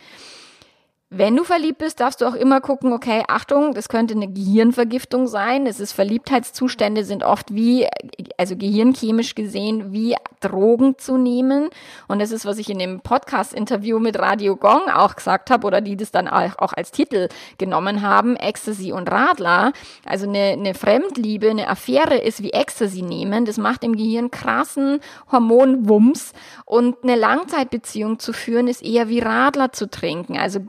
Wenn 1.12 1.34
du 1.34 1.42
verliebt 1.42 1.78
bist, 1.78 1.98
darfst 1.98 2.20
du 2.20 2.26
auch 2.26 2.36
immer 2.36 2.60
gucken, 2.60 2.92
okay, 2.92 3.24
Achtung, 3.26 3.74
das 3.74 3.88
könnte 3.88 4.14
eine 4.14 4.28
Gehirnvergiftung 4.28 5.26
sein. 5.26 5.66
Es 5.66 5.80
ist 5.80 5.90
Verliebtheitszustände 5.90 7.02
sind 7.04 7.24
oft 7.24 7.52
wie, 7.52 7.88
also 8.36 8.54
gehirnchemisch 8.54 9.34
gesehen, 9.34 9.92
wie 9.92 10.14
Drogen 10.38 10.98
zu 10.98 11.16
nehmen. 11.16 11.68
Und 12.06 12.22
das 12.22 12.30
ist, 12.30 12.46
was 12.46 12.58
ich 12.58 12.70
in 12.70 12.78
dem 12.78 13.00
Podcast-Interview 13.00 13.98
mit 13.98 14.20
Radio 14.20 14.54
Gong 14.54 14.82
auch 14.88 15.16
gesagt 15.16 15.50
habe 15.50 15.66
oder 15.66 15.80
die 15.80 15.96
das 15.96 16.12
dann 16.12 16.28
auch 16.28 16.72
als 16.74 16.92
Titel 16.92 17.28
genommen 17.58 18.02
haben, 18.02 18.36
Ecstasy 18.36 18.92
und 18.92 19.10
Radler. 19.10 19.72
Also 20.04 20.28
eine, 20.28 20.52
eine 20.52 20.74
Fremdliebe, 20.74 21.50
eine 21.50 21.66
Affäre 21.66 22.18
ist 22.18 22.40
wie 22.40 22.52
Ecstasy 22.52 23.02
nehmen. 23.02 23.46
Das 23.46 23.56
macht 23.56 23.82
im 23.82 23.96
Gehirn 23.96 24.30
krassen 24.30 25.00
Hormonwumms. 25.32 26.34
Und 26.66 27.02
eine 27.02 27.16
Langzeitbeziehung 27.16 28.20
zu 28.20 28.32
führen 28.32 28.68
ist 28.68 28.84
eher 28.84 29.08
wie 29.08 29.18
Radler 29.18 29.72
zu 29.72 29.90
trinken. 29.90 30.38
Also 30.38 30.60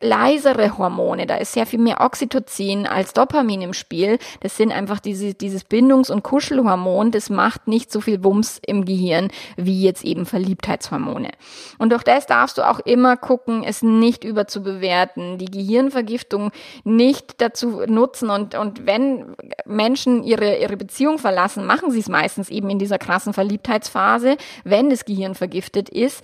leisere 0.00 0.76
Hormone. 0.76 1.26
Da 1.26 1.36
ist 1.36 1.52
sehr 1.52 1.66
viel 1.66 1.78
mehr 1.78 2.00
Oxytocin 2.00 2.86
als 2.86 3.12
Dopamin 3.12 3.62
im 3.62 3.72
Spiel. 3.72 4.18
Das 4.40 4.56
sind 4.56 4.72
einfach 4.72 5.00
diese, 5.00 5.34
dieses 5.34 5.64
Bindungs- 5.64 6.10
und 6.10 6.22
Kuschelhormon. 6.22 7.10
Das 7.10 7.30
macht 7.30 7.66
nicht 7.66 7.90
so 7.90 8.00
viel 8.00 8.22
Wumms 8.22 8.60
im 8.66 8.84
Gehirn 8.84 9.28
wie 9.56 9.82
jetzt 9.82 10.04
eben 10.04 10.26
Verliebtheitshormone. 10.26 11.30
Und 11.78 11.92
durch 11.92 12.02
das 12.02 12.26
darfst 12.26 12.58
du 12.58 12.68
auch 12.68 12.80
immer 12.80 13.16
gucken, 13.16 13.64
es 13.64 13.82
nicht 13.82 14.24
überzubewerten, 14.24 15.38
die 15.38 15.50
Gehirnvergiftung 15.50 16.50
nicht 16.84 17.40
dazu 17.40 17.82
nutzen. 17.86 18.28
Und, 18.28 18.54
und 18.54 18.86
wenn 18.86 19.34
Menschen 19.64 20.22
ihre, 20.24 20.58
ihre 20.58 20.76
Beziehung 20.76 21.18
verlassen, 21.18 21.64
machen 21.64 21.90
sie 21.90 22.00
es 22.00 22.08
meistens 22.08 22.50
eben 22.50 22.68
in 22.70 22.78
dieser 22.78 22.98
krassen 22.98 23.32
Verliebtheitsphase, 23.32 24.36
wenn 24.64 24.90
das 24.90 25.04
Gehirn 25.04 25.34
vergiftet 25.34 25.88
ist. 25.88 26.22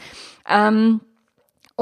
Ähm, 0.49 1.01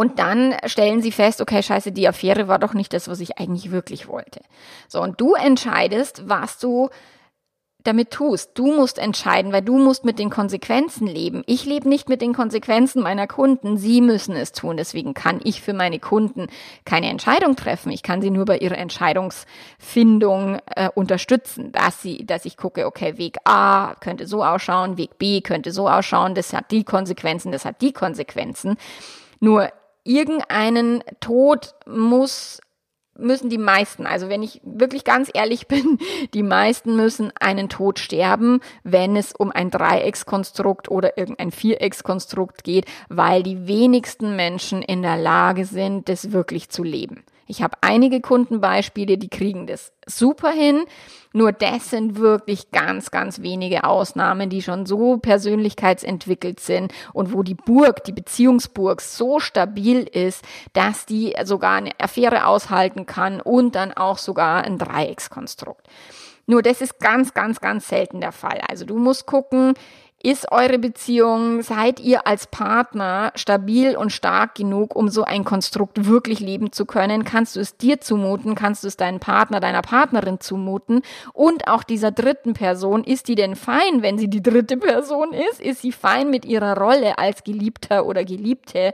und 0.01 0.19
dann 0.19 0.55
stellen 0.65 1.03
sie 1.03 1.13
fest, 1.13 1.43
okay, 1.43 1.63
scheiße, 1.63 1.93
die 1.93 2.09
Affäre 2.09 2.49
war 2.49 2.59
doch 2.59 2.73
nicht 2.73 2.95
das, 2.95 3.07
was 3.07 3.21
ich 3.21 3.37
eigentlich 3.37 3.71
wirklich 3.71 4.09
wollte. 4.09 4.41
So, 4.89 5.03
und 5.03 5.21
du 5.21 5.35
entscheidest, 5.35 6.27
was 6.27 6.59
du 6.59 6.89
damit 7.85 8.11
tust. 8.11 8.53
Du 8.55 8.75
musst 8.75 8.99
entscheiden, 8.99 9.53
weil 9.53 9.61
du 9.61 9.77
musst 9.77 10.07
mit 10.07 10.19
den 10.19 10.31
Konsequenzen 10.31 11.07
leben. 11.07 11.43
Ich 11.45 11.67
lebe 11.67 11.87
nicht 11.87 12.09
mit 12.09 12.23
den 12.23 12.33
Konsequenzen 12.33 13.03
meiner 13.03 13.27
Kunden. 13.27 13.77
Sie 13.77 14.01
müssen 14.01 14.35
es 14.37 14.53
tun. 14.53 14.79
Deswegen 14.79 15.13
kann 15.13 15.39
ich 15.45 15.61
für 15.61 15.75
meine 15.75 15.99
Kunden 15.99 16.47
keine 16.87 17.11
Entscheidung 17.11 17.55
treffen. 17.55 17.93
Ich 17.93 18.03
kann 18.03 18.23
sie 18.23 18.31
nur 18.31 18.47
bei 18.47 18.57
ihrer 18.57 18.79
Entscheidungsfindung 18.79 20.61
äh, 20.77 20.89
unterstützen, 20.95 21.73
dass 21.73 22.01
sie, 22.01 22.25
dass 22.25 22.47
ich 22.47 22.57
gucke, 22.57 22.87
okay, 22.87 23.19
Weg 23.19 23.37
A 23.45 23.97
könnte 24.01 24.27
so 24.27 24.43
ausschauen, 24.43 24.97
Weg 24.97 25.19
B 25.19 25.43
könnte 25.43 25.73
so 25.73 25.91
ausschauen. 25.91 26.35
Das 26.35 26.55
hat 26.55 26.71
die 26.71 26.85
Konsequenzen, 26.85 27.53
das 27.53 27.67
hat 27.67 27.83
die 27.83 27.93
Konsequenzen. 27.93 28.79
Nur 29.41 29.69
irgendeinen 30.05 31.03
Tod 31.21 31.75
muss 31.87 32.61
müssen 33.21 33.51
die 33.51 33.59
meisten, 33.59 34.07
also 34.07 34.29
wenn 34.29 34.43
ich 34.43 34.61
wirklich 34.65 35.05
ganz 35.05 35.31
ehrlich 35.33 35.67
bin, 35.69 35.99
die 36.35 36.43
meisten 36.43 36.97
müssen 36.97 37.33
einen 37.39 37.69
Tod 37.69 37.99
sterben, 37.99 38.61
wenn 38.83 39.17
es 39.17 39.33
um 39.33 39.51
ein 39.51 39.71
Dreieckskonstrukt 39.71 40.91
oder 40.91 41.19
irgendein 41.19 41.51
Viereckskonstrukt 41.51 42.65
geht, 42.65 42.87
weil 43.09 43.43
die 43.43 43.67
wenigsten 43.67 44.37
Menschen 44.37 44.83
in 44.83 45.03
der 45.03 45.19
Lage 45.19 45.65
sind, 45.65 46.09
das 46.09 46.33
wirklich 46.33 46.71
zu 46.71 46.83
leben. 46.83 47.25
Ich 47.51 47.63
habe 47.63 47.77
einige 47.81 48.21
Kundenbeispiele, 48.21 49.19
die 49.19 49.29
kriegen 49.29 49.67
das 49.67 49.93
super 50.07 50.51
hin. 50.51 50.85
Nur 51.33 51.51
das 51.51 51.91
sind 51.91 52.21
wirklich 52.21 52.71
ganz, 52.71 53.11
ganz 53.11 53.43
wenige 53.43 53.83
Ausnahmen, 53.83 54.51
die 54.51 54.63
schon 54.63 54.87
so 54.87 55.17
persönlichkeitsentwickelt 55.17 56.61
sind 56.61 56.93
und 57.13 57.33
wo 57.33 57.43
die 57.43 57.57
Burg, 57.57 58.05
die 58.05 58.13
Beziehungsburg 58.13 59.01
so 59.01 59.41
stabil 59.41 60.03
ist, 60.03 60.45
dass 60.75 61.07
die 61.07 61.35
sogar 61.43 61.75
eine 61.75 61.91
Affäre 61.99 62.47
aushalten 62.47 63.07
kann 63.07 63.41
und 63.41 63.75
dann 63.75 63.93
auch 63.93 64.19
sogar 64.19 64.63
ein 64.63 64.79
Dreieckskonstrukt. 64.79 65.89
Nur 66.47 66.63
das 66.63 66.81
ist 66.81 67.01
ganz, 67.01 67.35
ganz, 67.35 67.61
ganz 67.61 67.89
selten 67.89 68.21
der 68.21 68.33
Fall. 68.33 68.61
Also 68.69 68.85
du 68.85 68.97
musst 68.97 69.27
gucken, 69.27 69.75
ist 70.23 70.53
eure 70.53 70.79
Beziehung, 70.79 71.63
seid 71.63 71.99
ihr 71.99 72.27
als 72.27 72.47
Partner 72.47 73.33
stabil 73.37 73.97
und 73.97 74.13
stark 74.13 74.55
genug, 74.55 74.95
um 74.95 75.09
so 75.09 75.25
ein 75.25 75.45
Konstrukt 75.45 76.07
wirklich 76.07 76.41
leben 76.41 76.73
zu 76.73 76.85
können? 76.85 77.25
Kannst 77.25 77.57
du 77.57 77.61
es 77.61 77.79
dir 77.79 78.01
zumuten? 78.01 78.55
Kannst 78.55 78.85
du 78.85 78.89
es 78.89 78.99
deinem 78.99 79.19
Partner, 79.19 79.61
deiner 79.61 79.81
Partnerin 79.81 80.39
zumuten? 80.39 81.03
Und 81.33 81.69
auch 81.69 81.83
dieser 81.83 82.11
dritten 82.11 82.53
Person, 82.53 83.03
ist 83.03 83.29
die 83.29 83.35
denn 83.35 83.57
fein, 83.57 84.03
wenn 84.03 84.19
sie 84.19 84.29
die 84.29 84.43
dritte 84.43 84.77
Person 84.77 85.33
ist? 85.33 85.61
Ist 85.61 85.81
sie 85.81 85.93
fein 85.93 86.29
mit 86.29 86.45
ihrer 86.45 86.77
Rolle 86.77 87.19
als 87.19 87.43
Geliebter 87.43 88.05
oder 88.05 88.25
Geliebte? 88.25 88.93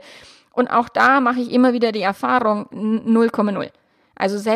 Und 0.53 0.69
auch 0.69 0.87
da 0.87 1.19
mache 1.19 1.41
ich 1.41 1.51
immer 1.51 1.73
wieder 1.73 1.91
die 1.91 2.01
Erfahrung 2.01 2.67
0,0. 2.71 3.69
Also 4.15 4.51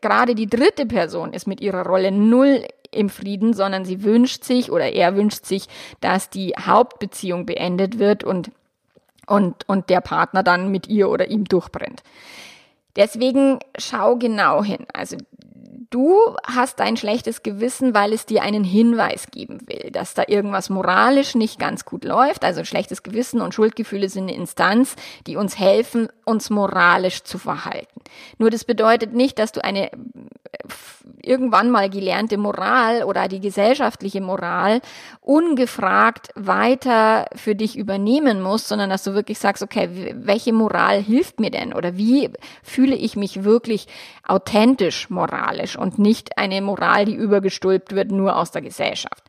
gerade 0.00 0.34
die 0.34 0.48
dritte 0.48 0.86
Person 0.86 1.32
ist 1.32 1.46
mit 1.46 1.60
ihrer 1.60 1.86
Rolle 1.86 2.10
null 2.10 2.66
im 2.94 3.08
Frieden, 3.08 3.54
sondern 3.54 3.84
sie 3.84 4.02
wünscht 4.02 4.44
sich 4.44 4.70
oder 4.70 4.92
er 4.92 5.16
wünscht 5.16 5.44
sich, 5.44 5.66
dass 6.00 6.30
die 6.30 6.54
Hauptbeziehung 6.58 7.46
beendet 7.46 7.98
wird 7.98 8.24
und, 8.24 8.50
und, 9.26 9.68
und 9.68 9.90
der 9.90 10.00
Partner 10.00 10.42
dann 10.42 10.70
mit 10.70 10.88
ihr 10.88 11.10
oder 11.10 11.28
ihm 11.28 11.44
durchbrennt. 11.44 12.02
Deswegen 12.96 13.58
schau 13.76 14.16
genau 14.16 14.62
hin. 14.62 14.86
Also 14.92 15.16
du 15.90 16.18
hast 16.44 16.80
ein 16.80 16.96
schlechtes 16.96 17.42
Gewissen, 17.42 17.94
weil 17.94 18.12
es 18.12 18.26
dir 18.26 18.42
einen 18.42 18.64
Hinweis 18.64 19.28
geben 19.30 19.60
will, 19.66 19.90
dass 19.90 20.14
da 20.14 20.24
irgendwas 20.26 20.70
moralisch 20.70 21.34
nicht 21.34 21.58
ganz 21.58 21.84
gut 21.84 22.04
läuft. 22.04 22.44
Also 22.44 22.64
schlechtes 22.64 23.02
Gewissen 23.02 23.40
und 23.40 23.54
Schuldgefühle 23.54 24.08
sind 24.08 24.24
eine 24.24 24.34
Instanz, 24.34 24.96
die 25.26 25.36
uns 25.36 25.58
helfen, 25.58 26.08
uns 26.24 26.50
moralisch 26.50 27.22
zu 27.22 27.38
verhalten. 27.38 28.00
Nur 28.38 28.50
das 28.50 28.64
bedeutet 28.64 29.12
nicht, 29.12 29.38
dass 29.38 29.52
du 29.52 29.62
eine 29.64 29.90
irgendwann 31.22 31.70
mal 31.70 31.90
gelernte 31.90 32.38
Moral 32.38 33.04
oder 33.04 33.28
die 33.28 33.40
gesellschaftliche 33.40 34.20
Moral 34.20 34.80
ungefragt 35.20 36.30
weiter 36.34 37.26
für 37.34 37.54
dich 37.54 37.76
übernehmen 37.76 38.40
musst, 38.40 38.68
sondern 38.68 38.90
dass 38.90 39.04
du 39.04 39.14
wirklich 39.14 39.38
sagst, 39.38 39.62
okay, 39.62 40.14
welche 40.16 40.52
Moral 40.52 41.02
hilft 41.02 41.40
mir 41.40 41.50
denn 41.50 41.72
oder 41.72 41.96
wie 41.96 42.30
fühle 42.62 42.96
ich 42.96 43.16
mich 43.16 43.44
wirklich 43.44 43.86
authentisch 44.26 45.10
moralisch 45.10 45.76
und 45.76 45.98
nicht 45.98 46.38
eine 46.38 46.60
Moral, 46.62 47.04
die 47.04 47.14
übergestülpt 47.14 47.94
wird 47.94 48.10
nur 48.10 48.36
aus 48.36 48.50
der 48.50 48.62
Gesellschaft. 48.62 49.24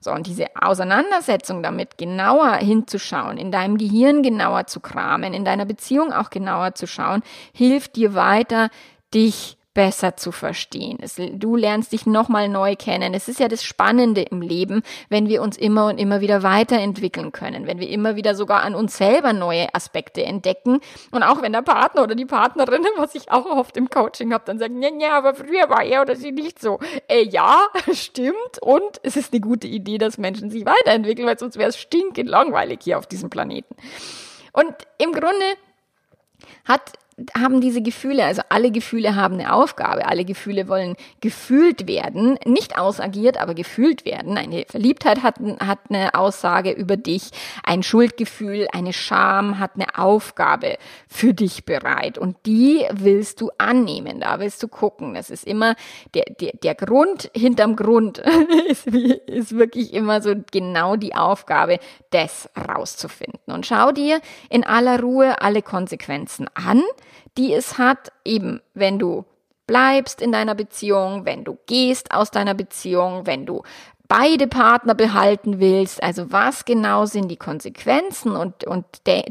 So, 0.00 0.12
und 0.12 0.26
diese 0.26 0.46
Auseinandersetzung 0.54 1.62
damit 1.62 1.98
genauer 1.98 2.56
hinzuschauen, 2.56 3.36
in 3.36 3.52
deinem 3.52 3.76
Gehirn 3.76 4.22
genauer 4.22 4.66
zu 4.66 4.80
kramen, 4.80 5.34
in 5.34 5.44
deiner 5.44 5.66
Beziehung 5.66 6.12
auch 6.12 6.30
genauer 6.30 6.74
zu 6.74 6.86
schauen, 6.86 7.22
hilft 7.52 7.96
dir 7.96 8.14
weiter, 8.14 8.70
dich 9.12 9.58
besser 9.72 10.16
zu 10.16 10.32
verstehen. 10.32 10.98
Es, 11.00 11.14
du 11.16 11.54
lernst 11.54 11.92
dich 11.92 12.04
nochmal 12.04 12.48
neu 12.48 12.74
kennen. 12.74 13.14
Es 13.14 13.28
ist 13.28 13.38
ja 13.38 13.46
das 13.46 13.62
Spannende 13.62 14.22
im 14.22 14.42
Leben, 14.42 14.82
wenn 15.08 15.28
wir 15.28 15.42
uns 15.42 15.56
immer 15.56 15.86
und 15.86 15.98
immer 15.98 16.20
wieder 16.20 16.42
weiterentwickeln 16.42 17.30
können, 17.30 17.66
wenn 17.68 17.78
wir 17.78 17.88
immer 17.88 18.16
wieder 18.16 18.34
sogar 18.34 18.62
an 18.62 18.74
uns 18.74 18.96
selber 18.96 19.32
neue 19.32 19.72
Aspekte 19.72 20.24
entdecken. 20.24 20.80
Und 21.12 21.22
auch 21.22 21.40
wenn 21.40 21.52
der 21.52 21.62
Partner 21.62 22.02
oder 22.02 22.16
die 22.16 22.26
Partnerin, 22.26 22.84
was 22.96 23.14
ich 23.14 23.30
auch 23.30 23.46
oft 23.46 23.76
im 23.76 23.88
Coaching 23.88 24.32
habe, 24.32 24.44
dann 24.44 24.58
sagen, 24.58 24.82
ja, 24.82 24.90
ja, 24.98 25.16
aber 25.16 25.34
früher 25.34 25.70
war 25.70 25.84
er 25.84 26.02
oder 26.02 26.16
sie 26.16 26.32
nicht 26.32 26.60
so. 26.60 26.80
Äh, 27.08 27.22
ja, 27.22 27.60
stimmt. 27.92 28.60
Und 28.60 29.00
es 29.04 29.16
ist 29.16 29.32
eine 29.32 29.40
gute 29.40 29.68
Idee, 29.68 29.98
dass 29.98 30.18
Menschen 30.18 30.50
sich 30.50 30.66
weiterentwickeln, 30.66 31.28
weil 31.28 31.38
sonst 31.38 31.58
wäre 31.58 31.68
es 31.68 31.78
stinkend 31.78 32.28
langweilig 32.28 32.80
hier 32.82 32.98
auf 32.98 33.06
diesem 33.06 33.30
Planeten. 33.30 33.76
Und 34.52 34.74
im 34.98 35.12
Grunde 35.12 35.44
hat 36.64 36.92
haben 37.38 37.60
diese 37.60 37.82
Gefühle, 37.82 38.24
also 38.24 38.42
alle 38.48 38.70
Gefühle 38.70 39.16
haben 39.16 39.34
eine 39.34 39.52
Aufgabe, 39.52 40.06
alle 40.06 40.24
Gefühle 40.24 40.68
wollen 40.68 40.96
gefühlt 41.20 41.86
werden, 41.86 42.38
nicht 42.44 42.78
ausagiert, 42.78 43.40
aber 43.40 43.54
gefühlt 43.54 44.04
werden. 44.04 44.36
Eine 44.36 44.64
Verliebtheit 44.68 45.22
hat, 45.22 45.36
hat 45.60 45.78
eine 45.88 46.14
Aussage 46.14 46.72
über 46.72 46.96
dich, 46.96 47.30
ein 47.64 47.82
Schuldgefühl, 47.82 48.68
eine 48.72 48.92
Scham 48.92 49.58
hat 49.58 49.72
eine 49.74 49.98
Aufgabe 49.98 50.76
für 51.08 51.34
dich 51.34 51.64
bereit 51.64 52.18
und 52.18 52.36
die 52.46 52.84
willst 52.92 53.40
du 53.40 53.50
annehmen, 53.58 54.20
da 54.20 54.40
willst 54.40 54.62
du 54.62 54.68
gucken. 54.68 55.14
Das 55.14 55.30
ist 55.30 55.46
immer 55.46 55.74
der, 56.14 56.24
der, 56.40 56.52
der 56.62 56.74
Grund 56.74 57.30
hinterm 57.34 57.76
Grund 57.76 58.18
ist, 58.68 58.86
ist 58.86 59.56
wirklich 59.56 59.92
immer 59.92 60.22
so 60.22 60.34
genau 60.50 60.96
die 60.96 61.14
Aufgabe, 61.14 61.78
das 62.10 62.48
rauszufinden. 62.56 63.40
Und 63.52 63.66
schau 63.66 63.92
dir 63.92 64.20
in 64.48 64.64
aller 64.64 65.00
Ruhe 65.00 65.40
alle 65.40 65.62
Konsequenzen 65.62 66.48
an 66.54 66.82
die 67.36 67.52
es 67.52 67.78
hat, 67.78 68.12
eben 68.24 68.60
wenn 68.74 68.98
du 68.98 69.24
bleibst 69.66 70.20
in 70.20 70.32
deiner 70.32 70.54
Beziehung, 70.54 71.24
wenn 71.24 71.44
du 71.44 71.58
gehst 71.66 72.12
aus 72.12 72.30
deiner 72.30 72.54
Beziehung, 72.54 73.26
wenn 73.26 73.46
du 73.46 73.62
beide 74.10 74.48
Partner 74.48 74.96
behalten 74.96 75.60
willst, 75.60 76.02
also 76.02 76.32
was 76.32 76.64
genau 76.64 77.06
sind 77.06 77.28
die 77.28 77.36
Konsequenzen? 77.36 78.34
Und, 78.34 78.64
und 78.64 78.84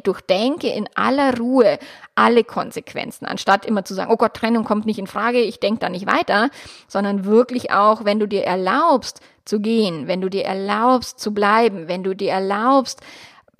durchdenke 0.03 0.69
in 0.69 0.87
aller 0.95 1.37
Ruhe 1.37 1.77
alle 2.15 2.45
Konsequenzen, 2.45 3.25
anstatt 3.25 3.65
immer 3.65 3.83
zu 3.83 3.93
sagen, 3.93 4.09
oh 4.09 4.15
Gott, 4.15 4.35
Trennung 4.35 4.63
kommt 4.63 4.85
nicht 4.85 4.97
in 4.97 5.07
Frage, 5.07 5.41
ich 5.41 5.59
denke 5.59 5.81
da 5.81 5.89
nicht 5.89 6.07
weiter, 6.07 6.49
sondern 6.87 7.25
wirklich 7.25 7.71
auch, 7.71 8.05
wenn 8.05 8.21
du 8.21 8.27
dir 8.27 8.45
erlaubst 8.45 9.19
zu 9.43 9.59
gehen, 9.59 10.07
wenn 10.07 10.21
du 10.21 10.29
dir 10.29 10.45
erlaubst 10.45 11.19
zu 11.19 11.33
bleiben, 11.33 11.89
wenn 11.89 12.03
du 12.03 12.15
dir 12.15 12.31
erlaubst, 12.31 13.01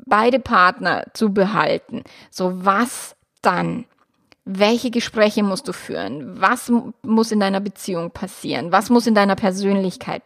beide 0.05 0.39
Partner 0.39 1.03
zu 1.13 1.34
behalten, 1.34 2.05
so 2.32 2.65
was 2.65 3.17
dann? 3.41 3.84
Welche 4.45 4.89
Gespräche 4.89 5.43
musst 5.43 5.67
du 5.67 5.73
führen? 5.73 6.41
Was 6.41 6.71
muss 7.04 7.32
in 7.32 7.39
deiner 7.39 7.60
Beziehung 7.60 8.12
passieren? 8.12 8.71
Was 8.71 8.89
muss 8.89 9.06
in 9.06 9.13
deiner 9.13 9.36
Persönlichkeit 9.36 10.23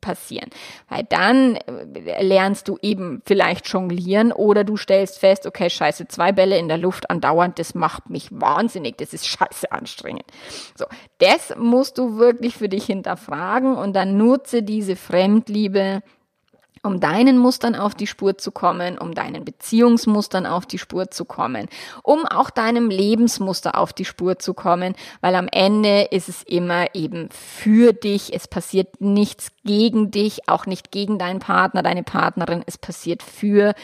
passieren? 0.00 0.50
Weil 0.88 1.04
dann 1.04 1.56
äh, 1.56 2.22
lernst 2.22 2.68
du 2.68 2.78
eben 2.82 3.22
vielleicht 3.24 3.68
jonglieren 3.68 4.32
oder 4.32 4.64
du 4.64 4.76
stellst 4.76 5.18
fest, 5.18 5.46
okay, 5.46 5.70
scheiße, 5.70 6.08
zwei 6.08 6.32
Bälle 6.32 6.58
in 6.58 6.68
der 6.68 6.78
Luft 6.78 7.10
andauernd, 7.10 7.58
das 7.58 7.74
macht 7.74 8.10
mich 8.10 8.28
wahnsinnig, 8.32 8.98
das 8.98 9.12
ist 9.12 9.28
scheiße 9.28 9.70
anstrengend. 9.70 10.24
So, 10.74 10.86
das 11.18 11.54
musst 11.56 11.98
du 11.98 12.16
wirklich 12.16 12.56
für 12.56 12.68
dich 12.68 12.86
hinterfragen 12.86 13.76
und 13.76 13.94
dann 13.94 14.16
nutze 14.16 14.62
diese 14.62 14.96
Fremdliebe 14.96 16.02
um 16.82 16.98
deinen 16.98 17.38
Mustern 17.38 17.74
auf 17.76 17.94
die 17.94 18.06
Spur 18.06 18.38
zu 18.38 18.50
kommen, 18.50 18.98
um 18.98 19.14
deinen 19.14 19.44
Beziehungsmustern 19.44 20.46
auf 20.46 20.66
die 20.66 20.78
Spur 20.78 21.10
zu 21.10 21.24
kommen, 21.24 21.68
um 22.02 22.26
auch 22.26 22.50
deinem 22.50 22.90
Lebensmuster 22.90 23.78
auf 23.78 23.92
die 23.92 24.04
Spur 24.04 24.38
zu 24.38 24.52
kommen, 24.52 24.94
weil 25.20 25.34
am 25.36 25.48
Ende 25.48 26.02
ist 26.10 26.28
es 26.28 26.42
immer 26.42 26.94
eben 26.94 27.28
für 27.30 27.92
dich, 27.92 28.34
es 28.34 28.48
passiert 28.48 29.00
nichts 29.00 29.52
gegen 29.64 30.10
dich, 30.10 30.48
auch 30.48 30.66
nicht 30.66 30.90
gegen 30.90 31.18
deinen 31.18 31.38
Partner, 31.38 31.82
deine 31.82 32.02
Partnerin, 32.02 32.64
es 32.66 32.78
passiert 32.78 33.22
für 33.22 33.74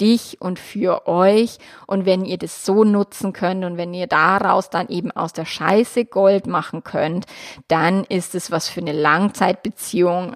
dich 0.00 0.40
und 0.40 0.58
für 0.58 1.06
euch. 1.06 1.58
Und 1.86 2.06
wenn 2.06 2.24
ihr 2.24 2.38
das 2.38 2.64
so 2.64 2.84
nutzen 2.84 3.32
könnt 3.32 3.64
und 3.64 3.76
wenn 3.76 3.94
ihr 3.94 4.06
daraus 4.06 4.70
dann 4.70 4.88
eben 4.88 5.10
aus 5.12 5.32
der 5.32 5.44
Scheiße 5.44 6.04
Gold 6.04 6.46
machen 6.46 6.82
könnt, 6.84 7.26
dann 7.68 8.04
ist 8.04 8.34
es 8.34 8.50
was 8.50 8.68
für 8.68 8.80
eine 8.80 8.92
Langzeitbeziehung 8.92 10.34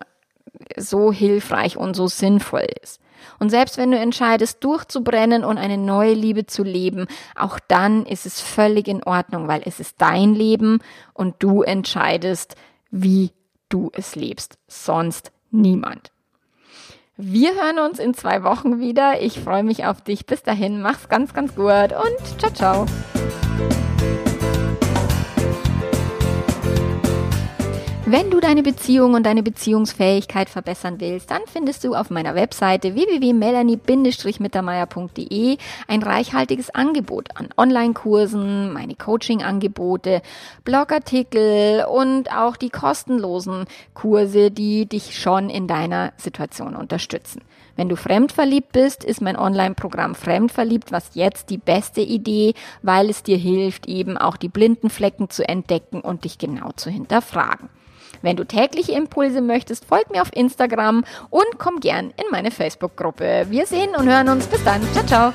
so 0.77 1.12
hilfreich 1.12 1.77
und 1.77 1.94
so 1.94 2.07
sinnvoll 2.07 2.66
ist. 2.83 3.01
Und 3.38 3.51
selbst 3.51 3.79
wenn 3.79 3.90
du 3.90 3.99
entscheidest, 3.99 4.62
durchzubrennen 4.64 5.44
und 5.44 5.59
eine 5.59 5.79
neue 5.79 6.14
Liebe 6.14 6.47
zu 6.47 6.62
leben, 6.62 7.07
auch 7.37 7.59
dann 7.68 8.07
ist 8.07 8.27
es 8.27 8.40
völlig 8.40 8.88
in 8.88 9.03
Ordnung, 9.03 9.49
weil 9.49 9.62
es 9.64 9.81
ist 9.81 10.01
dein 10.01 10.35
Leben 10.35 10.81
und 11.14 11.37
du 11.38 11.62
entscheidest, 11.62 12.57
wie 12.90 13.31
du 13.68 13.90
es 13.94 14.16
lebst. 14.16 14.59
Sonst 14.66 15.31
niemand. 15.51 16.11
Wir 17.16 17.55
hören 17.55 17.81
uns 17.81 17.99
in 17.99 18.14
zwei 18.14 18.44
Wochen 18.44 18.79
wieder. 18.79 19.21
Ich 19.21 19.40
freue 19.40 19.64
mich 19.64 19.85
auf 19.85 20.03
dich. 20.03 20.25
Bis 20.27 20.44
dahin, 20.44 20.81
mach's 20.81 21.09
ganz, 21.09 21.35
ganz 21.35 21.55
gut 21.57 21.92
und 21.92 22.40
ciao, 22.40 22.53
ciao. 22.53 22.87
Wenn 28.11 28.31
du 28.31 28.40
deine 28.40 28.62
Beziehung 28.62 29.12
und 29.12 29.27
deine 29.27 29.42
Beziehungsfähigkeit 29.42 30.49
verbessern 30.49 30.99
willst, 30.99 31.31
dann 31.31 31.42
findest 31.44 31.85
du 31.85 31.94
auf 31.94 32.09
meiner 32.09 32.35
Webseite 32.35 32.94
www.melanie-mittermeier.de 32.94 35.59
ein 35.88 36.03
reichhaltiges 36.03 36.71
Angebot 36.71 37.29
an 37.35 37.51
Online-Kursen, 37.59 38.73
meine 38.73 38.94
Coaching-Angebote, 38.94 40.23
Blogartikel 40.64 41.85
und 41.85 42.33
auch 42.33 42.57
die 42.57 42.71
kostenlosen 42.71 43.66
Kurse, 43.92 44.51
die 44.51 44.87
dich 44.87 45.21
schon 45.21 45.51
in 45.51 45.66
deiner 45.66 46.14
Situation 46.16 46.77
unterstützen. 46.77 47.42
Wenn 47.77 47.90
du 47.90 47.97
fremdverliebt 47.97 48.73
bist, 48.73 49.05
ist 49.05 49.21
mein 49.21 49.37
Online-Programm 49.37 50.14
Fremdverliebt 50.14 50.92
was 50.92 51.11
jetzt 51.12 51.51
die 51.51 51.59
beste 51.59 52.01
Idee, 52.01 52.55
weil 52.81 53.11
es 53.11 53.23
dir 53.23 53.37
hilft, 53.37 53.87
eben 53.87 54.16
auch 54.16 54.38
die 54.38 54.49
blinden 54.49 54.88
Flecken 54.88 55.29
zu 55.29 55.47
entdecken 55.47 56.01
und 56.01 56.25
dich 56.25 56.38
genau 56.38 56.71
zu 56.75 56.88
hinterfragen. 56.88 57.68
Wenn 58.22 58.37
du 58.37 58.44
tägliche 58.44 58.92
Impulse 58.92 59.40
möchtest, 59.40 59.85
folg 59.85 60.11
mir 60.11 60.22
auf 60.22 60.31
Instagram 60.35 61.04
und 61.31 61.59
komm 61.59 61.81
gern 61.81 62.11
in 62.11 62.24
meine 62.31 62.50
Facebook-Gruppe. 62.50 63.46
Wir 63.50 63.66
sehen 63.66 63.94
und 63.96 64.09
hören 64.09 64.28
uns. 64.28 64.46
Bis 64.46 64.62
dann. 64.64 64.83
Ciao, 64.92 65.07
ciao. 65.07 65.33